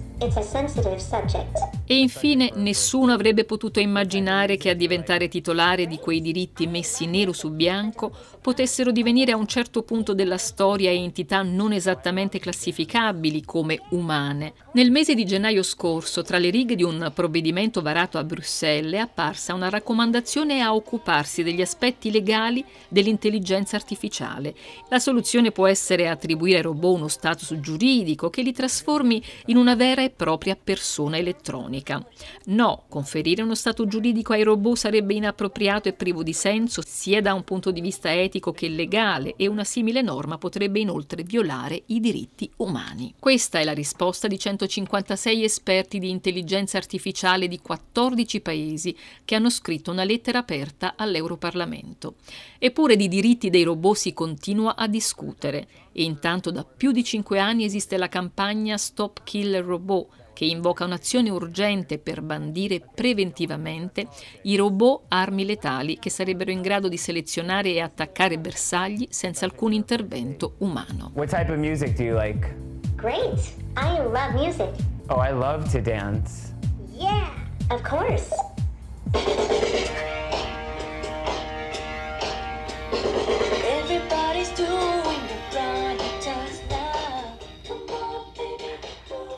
E 1.86 1.98
infine 1.98 2.50
nessuno 2.56 3.12
avrebbe 3.12 3.44
potuto 3.44 3.78
immaginare 3.78 4.56
che 4.56 4.70
a 4.70 4.74
diventare 4.74 5.28
titolare 5.28 5.86
di 5.86 5.98
quei 5.98 6.20
diritti 6.20 6.66
messi 6.66 7.06
nero 7.06 7.32
su 7.32 7.50
bianco 7.50 8.10
potessero 8.40 8.90
divenire 8.90 9.32
a 9.32 9.36
un 9.36 9.46
certo 9.46 9.82
punto 9.82 10.14
della 10.14 10.36
storia 10.36 10.90
entità 10.90 11.42
non 11.42 11.72
esattamente 11.72 12.38
classificabili 12.40 13.44
come 13.44 13.80
umane. 13.90 14.54
Nel 14.72 14.90
mese 14.90 15.14
di 15.14 15.24
gennaio 15.24 15.62
scorso, 15.62 16.22
tra 16.22 16.38
le 16.38 16.50
righe 16.50 16.74
di 16.74 16.82
un 16.82 17.10
provvedimento 17.14 17.80
varato 17.80 18.18
a 18.18 18.24
Bruxelles, 18.24 18.94
è 18.94 18.98
apparsa 18.98 19.54
una 19.54 19.68
raccomandazione 19.68 20.60
a 20.60 20.74
occuparsi 20.74 21.42
degli 21.42 21.60
aspetti 21.60 22.10
legali 22.10 22.64
dell'intelligenza 22.88 23.76
artificiale. 23.76 24.54
La 24.88 24.98
soluzione 24.98 25.52
può 25.52 25.66
essere 25.66 26.08
attribuire 26.08 26.56
ai 26.56 26.62
robot 26.64 26.96
uno 26.96 27.08
status 27.08 27.54
giuridico 27.60 28.30
che 28.30 28.42
li 28.42 28.52
trasformi 28.52 29.22
in 29.46 29.56
una 29.56 29.74
vera 29.74 30.02
e 30.02 30.07
propria 30.10 30.56
persona 30.56 31.16
elettronica. 31.18 32.04
No, 32.46 32.84
conferire 32.88 33.42
uno 33.42 33.54
stato 33.54 33.86
giuridico 33.86 34.32
ai 34.32 34.42
robot 34.42 34.76
sarebbe 34.76 35.14
inappropriato 35.14 35.88
e 35.88 35.92
privo 35.92 36.22
di 36.22 36.32
senso 36.32 36.82
sia 36.84 37.20
da 37.20 37.34
un 37.34 37.44
punto 37.44 37.70
di 37.70 37.80
vista 37.80 38.12
etico 38.12 38.52
che 38.52 38.68
legale 38.68 39.34
e 39.36 39.46
una 39.46 39.64
simile 39.64 40.02
norma 40.02 40.38
potrebbe 40.38 40.80
inoltre 40.80 41.22
violare 41.22 41.82
i 41.86 42.00
diritti 42.00 42.50
umani. 42.56 43.14
Questa 43.18 43.58
è 43.58 43.64
la 43.64 43.72
risposta 43.72 44.28
di 44.28 44.38
156 44.38 45.44
esperti 45.44 45.98
di 45.98 46.10
intelligenza 46.10 46.78
artificiale 46.78 47.48
di 47.48 47.60
14 47.60 48.40
paesi 48.40 48.96
che 49.24 49.34
hanno 49.34 49.50
scritto 49.50 49.90
una 49.90 50.04
lettera 50.04 50.38
aperta 50.38 50.94
all'Europarlamento. 50.96 52.14
Eppure 52.58 52.96
di 52.96 53.08
diritti 53.08 53.50
dei 53.50 53.62
robot 53.62 53.96
si 53.96 54.12
continua 54.12 54.76
a 54.76 54.86
discutere 54.86 55.66
e 55.98 56.04
intanto 56.04 56.52
da 56.52 56.64
più 56.64 56.92
di 56.92 57.02
cinque 57.02 57.40
anni 57.40 57.64
esiste 57.64 57.96
la 57.96 58.06
campagna 58.06 58.76
Stop 58.76 59.22
Killer 59.24 59.64
Robot 59.64 60.06
che 60.32 60.44
invoca 60.44 60.84
un'azione 60.84 61.28
urgente 61.28 61.98
per 61.98 62.22
bandire 62.22 62.80
preventivamente 62.94 64.06
i 64.42 64.54
robot 64.54 65.06
armi 65.08 65.44
letali 65.44 65.98
che 65.98 66.08
sarebbero 66.08 66.52
in 66.52 66.62
grado 66.62 66.86
di 66.86 66.96
selezionare 66.96 67.70
e 67.70 67.80
attaccare 67.80 68.38
bersagli 68.38 69.08
senza 69.10 69.44
alcun 69.44 69.72
intervento 69.72 70.54
umano. 70.58 71.10
What 71.14 71.30
type 71.30 71.50
of 71.50 71.58
music 71.58 71.96
do 71.96 72.04
you 72.04 72.16
like? 72.16 72.46
Great. 72.94 73.56
I 73.76 73.98
love 73.98 74.34
music. 74.34 74.70
Oh, 75.08 75.20
I 75.20 75.32
love 75.32 75.68
to 75.72 75.80
dance. 75.80 76.54
Yeah, 76.96 77.28
of 77.70 77.82
course. 77.82 78.28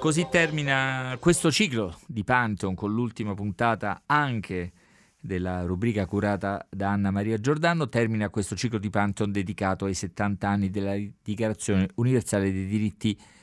Così 0.00 0.28
termina 0.30 1.18
questo 1.20 1.52
ciclo 1.52 1.94
di 2.06 2.24
Pantheon 2.24 2.74
con 2.74 2.90
l'ultima 2.90 3.34
puntata 3.34 4.00
anche 4.06 4.72
della 5.20 5.64
rubrica 5.64 6.06
curata 6.06 6.66
da 6.70 6.88
Anna 6.88 7.10
Maria 7.10 7.38
Giordano. 7.38 7.86
Termina 7.86 8.30
questo 8.30 8.56
ciclo 8.56 8.78
di 8.78 8.88
Pantheon 8.88 9.30
dedicato 9.30 9.84
ai 9.84 9.92
70 9.92 10.48
anni 10.48 10.70
della 10.70 10.96
Dichiarazione 11.22 11.90
universale 11.96 12.50
dei 12.50 12.66
diritti 12.66 13.10
umani, 13.10 13.39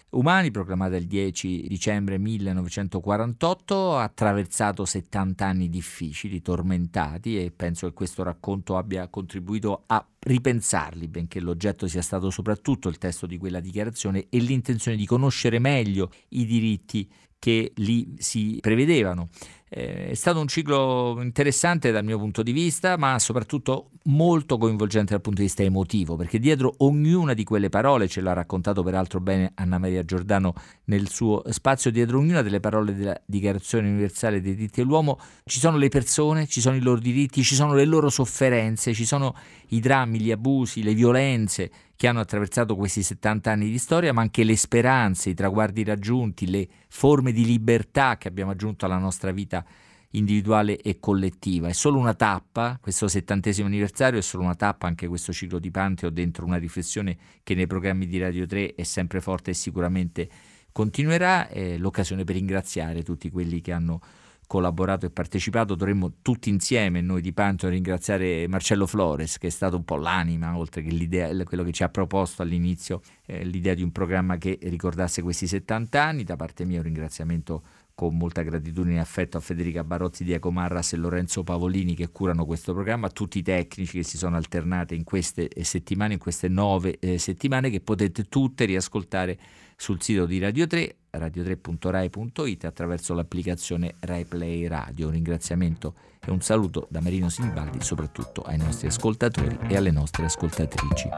proclamata 0.51 0.95
il 0.95 1.05
10 1.05 1.67
dicembre 1.67 2.17
1948. 2.17 3.97
Ha 3.97 4.03
attraversato 4.03 4.85
70 4.85 5.45
anni 5.45 5.69
difficili, 5.69 6.41
tormentati 6.41 7.37
e 7.37 7.51
penso 7.51 7.87
che 7.87 7.93
questo 7.93 8.23
racconto 8.23 8.77
abbia 8.77 9.07
contribuito 9.09 9.83
a 9.87 10.05
ripensarli, 10.19 11.07
benché 11.07 11.39
l'oggetto 11.39 11.87
sia 11.87 12.01
stato 12.01 12.29
soprattutto 12.29 12.87
il 12.89 12.97
testo 12.97 13.25
di 13.25 13.37
quella 13.37 13.59
dichiarazione 13.59 14.27
e 14.29 14.39
l'intenzione 14.39 14.95
di 14.95 15.05
conoscere 15.05 15.59
meglio 15.59 16.11
i 16.29 16.45
diritti 16.45 17.09
che 17.39 17.71
lì 17.75 18.15
si 18.17 18.57
prevedevano. 18.61 19.29
Eh, 19.69 20.11
è 20.11 20.13
stato 20.13 20.39
un 20.39 20.47
ciclo 20.47 21.17
interessante 21.21 21.91
dal 21.91 22.05
mio 22.05 22.17
punto 22.17 22.41
di 22.41 22.53
vista, 22.53 22.95
ma 22.97 23.19
soprattutto 23.19 23.91
molto 24.03 24.57
coinvolgente 24.57 25.11
dal 25.11 25.21
punto 25.21 25.41
di 25.41 25.47
vista 25.47 25.63
emotivo, 25.63 26.15
perché 26.15 26.39
dietro 26.39 26.73
ognuna 26.77 27.33
di 27.33 27.43
quelle 27.43 27.67
parole, 27.67 28.07
ce 28.07 28.21
l'ha 28.21 28.31
raccontato 28.31 28.81
peraltro 28.81 29.19
bene 29.19 29.51
Anna 29.55 29.77
Maria 29.77 30.03
Giordano 30.03 30.53
nel 30.85 31.09
suo 31.09 31.43
spazio, 31.49 31.91
dietro 31.91 32.19
ognuna 32.19 32.41
delle 32.41 32.61
parole 32.61 32.95
della 32.95 33.19
Dichiarazione 33.25 33.89
Universale 33.89 34.39
dei 34.39 34.55
diritti 34.55 34.81
dell'uomo 34.81 35.19
ci 35.43 35.59
sono 35.59 35.77
le 35.77 35.89
persone, 35.89 36.47
ci 36.47 36.61
sono 36.61 36.77
i 36.77 36.81
loro 36.81 36.99
diritti, 36.99 37.43
ci 37.43 37.55
sono 37.55 37.73
le 37.73 37.85
loro 37.85 38.09
sofferenze, 38.09 38.93
ci 38.93 39.05
sono 39.05 39.35
i 39.69 39.81
drammi, 39.81 40.21
gli 40.21 40.31
abusi, 40.31 40.81
le 40.81 40.93
violenze 40.93 41.71
che 41.97 42.07
hanno 42.07 42.19
attraversato 42.19 42.75
questi 42.75 43.01
70 43.01 43.51
anni 43.51 43.69
di 43.69 43.79
storia, 43.79 44.13
ma 44.13 44.21
anche 44.21 44.43
le 44.43 44.55
speranze, 44.55 45.31
i 45.31 45.33
traguardi 45.33 45.83
raggiunti, 45.83 46.47
le 46.47 46.67
forme 46.87 47.31
di 47.31 47.43
libertà 47.43 48.17
che 48.17 48.27
abbiamo 48.27 48.51
aggiunto 48.51 48.85
alla 48.85 48.99
nostra 48.99 49.31
vita 49.31 49.65
individuale 50.11 50.79
e 50.79 50.99
collettiva. 50.99 51.67
È 51.67 51.73
solo 51.73 51.97
una 51.97 52.13
tappa, 52.13 52.77
questo 52.79 53.07
settantesimo 53.07 53.67
anniversario 53.67 54.19
è 54.19 54.21
solo 54.21 54.43
una 54.43 54.55
tappa, 54.55 54.85
anche 54.85 55.07
questo 55.07 55.33
ciclo 55.33 55.57
di 55.57 55.71
Panteo 55.71 56.11
dentro 56.11 56.45
una 56.45 56.57
riflessione 56.57 57.17
che 57.41 57.55
nei 57.55 57.65
programmi 57.65 58.05
di 58.05 58.19
Radio 58.19 58.45
3 58.45 58.75
è 58.75 58.83
sempre 58.83 59.19
forte 59.19 59.51
e 59.51 59.53
sicuramente 59.55 60.29
continuerà. 60.71 61.47
È 61.47 61.77
l'occasione 61.77 62.23
per 62.23 62.35
ringraziare 62.35 63.01
tutti 63.01 63.31
quelli 63.31 63.59
che 63.59 63.71
hanno 63.71 63.99
collaborato 64.47 65.05
e 65.05 65.09
partecipato, 65.09 65.75
dovremmo 65.75 66.13
tutti 66.21 66.49
insieme, 66.49 67.01
noi 67.01 67.21
di 67.21 67.33
Pantheon, 67.33 67.73
ringraziare 67.73 68.47
Marcello 68.47 68.87
Flores, 68.87 69.37
che 69.37 69.47
è 69.47 69.49
stato 69.51 69.75
un 69.75 69.83
po' 69.83 69.97
l'anima, 69.97 70.57
oltre 70.57 70.81
che 70.81 70.89
l'idea, 70.89 71.31
quello 71.43 71.63
che 71.63 71.73
ci 71.73 71.83
ha 71.83 71.89
proposto 71.89 72.41
all'inizio, 72.41 73.01
eh, 73.25 73.43
l'idea 73.43 73.73
di 73.73 73.83
un 73.83 73.91
programma 73.91 74.37
che 74.37 74.57
ricordasse 74.61 75.21
questi 75.21 75.45
70 75.45 76.01
anni. 76.01 76.23
Da 76.23 76.37
parte 76.37 76.65
mia 76.65 76.77
un 76.77 76.85
ringraziamento 76.85 77.61
con 77.93 78.15
molta 78.15 78.43
gratitudine 78.43 78.97
e 78.97 78.99
affetto 78.99 79.37
a 79.37 79.39
Federica 79.39 79.83
Barotti, 79.83 80.23
Diego 80.23 80.51
Marras 80.51 80.93
e 80.93 80.97
Lorenzo 80.97 81.43
Pavolini 81.43 81.95
che 81.95 82.09
curano 82.09 82.45
questo 82.45 82.71
programma, 82.71 83.07
a 83.07 83.09
tutti 83.09 83.39
i 83.39 83.41
tecnici 83.41 83.97
che 83.97 84.03
si 84.03 84.17
sono 84.17 84.35
alternati 84.37 84.95
in 84.95 85.03
queste 85.03 85.47
eh, 85.47 85.63
settimane, 85.63 86.13
in 86.13 86.19
queste 86.19 86.47
nove 86.47 86.99
eh, 86.99 87.17
settimane 87.17 87.71
che 87.71 87.81
potete 87.81 88.29
tutte 88.29 88.65
riascoltare 88.65 89.37
sul 89.77 90.01
sito 90.01 90.25
di 90.25 90.39
Radio 90.39 90.65
3, 90.65 90.95
radio3.rai.it 91.11 92.65
attraverso 92.65 93.13
l'applicazione 93.13 93.93
RaiPlay 93.99 94.67
Radio. 94.67 95.05
Un 95.05 95.13
ringraziamento 95.13 95.93
e 96.25 96.31
un 96.31 96.41
saluto 96.41 96.87
da 96.89 96.99
Marino 96.99 97.29
Simbaldi 97.29 97.79
soprattutto 97.81 98.41
ai 98.41 98.57
nostri 98.57 98.87
ascoltatori 98.87 99.57
e 99.67 99.77
alle 99.77 99.91
nostre 99.91 100.25
ascoltatrici. 100.25 101.09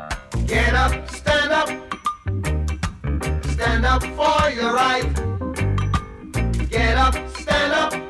Get 0.44 0.74
up, 0.74 1.08
stand 1.08 1.52
up, 1.52 1.70
stand 3.46 3.86
up 3.86 4.04
for 4.14 4.52
your 4.52 4.74
right. 4.74 5.08
Get 6.68 6.98
up, 6.98 7.18
stand 7.38 7.72
up. 7.74 8.09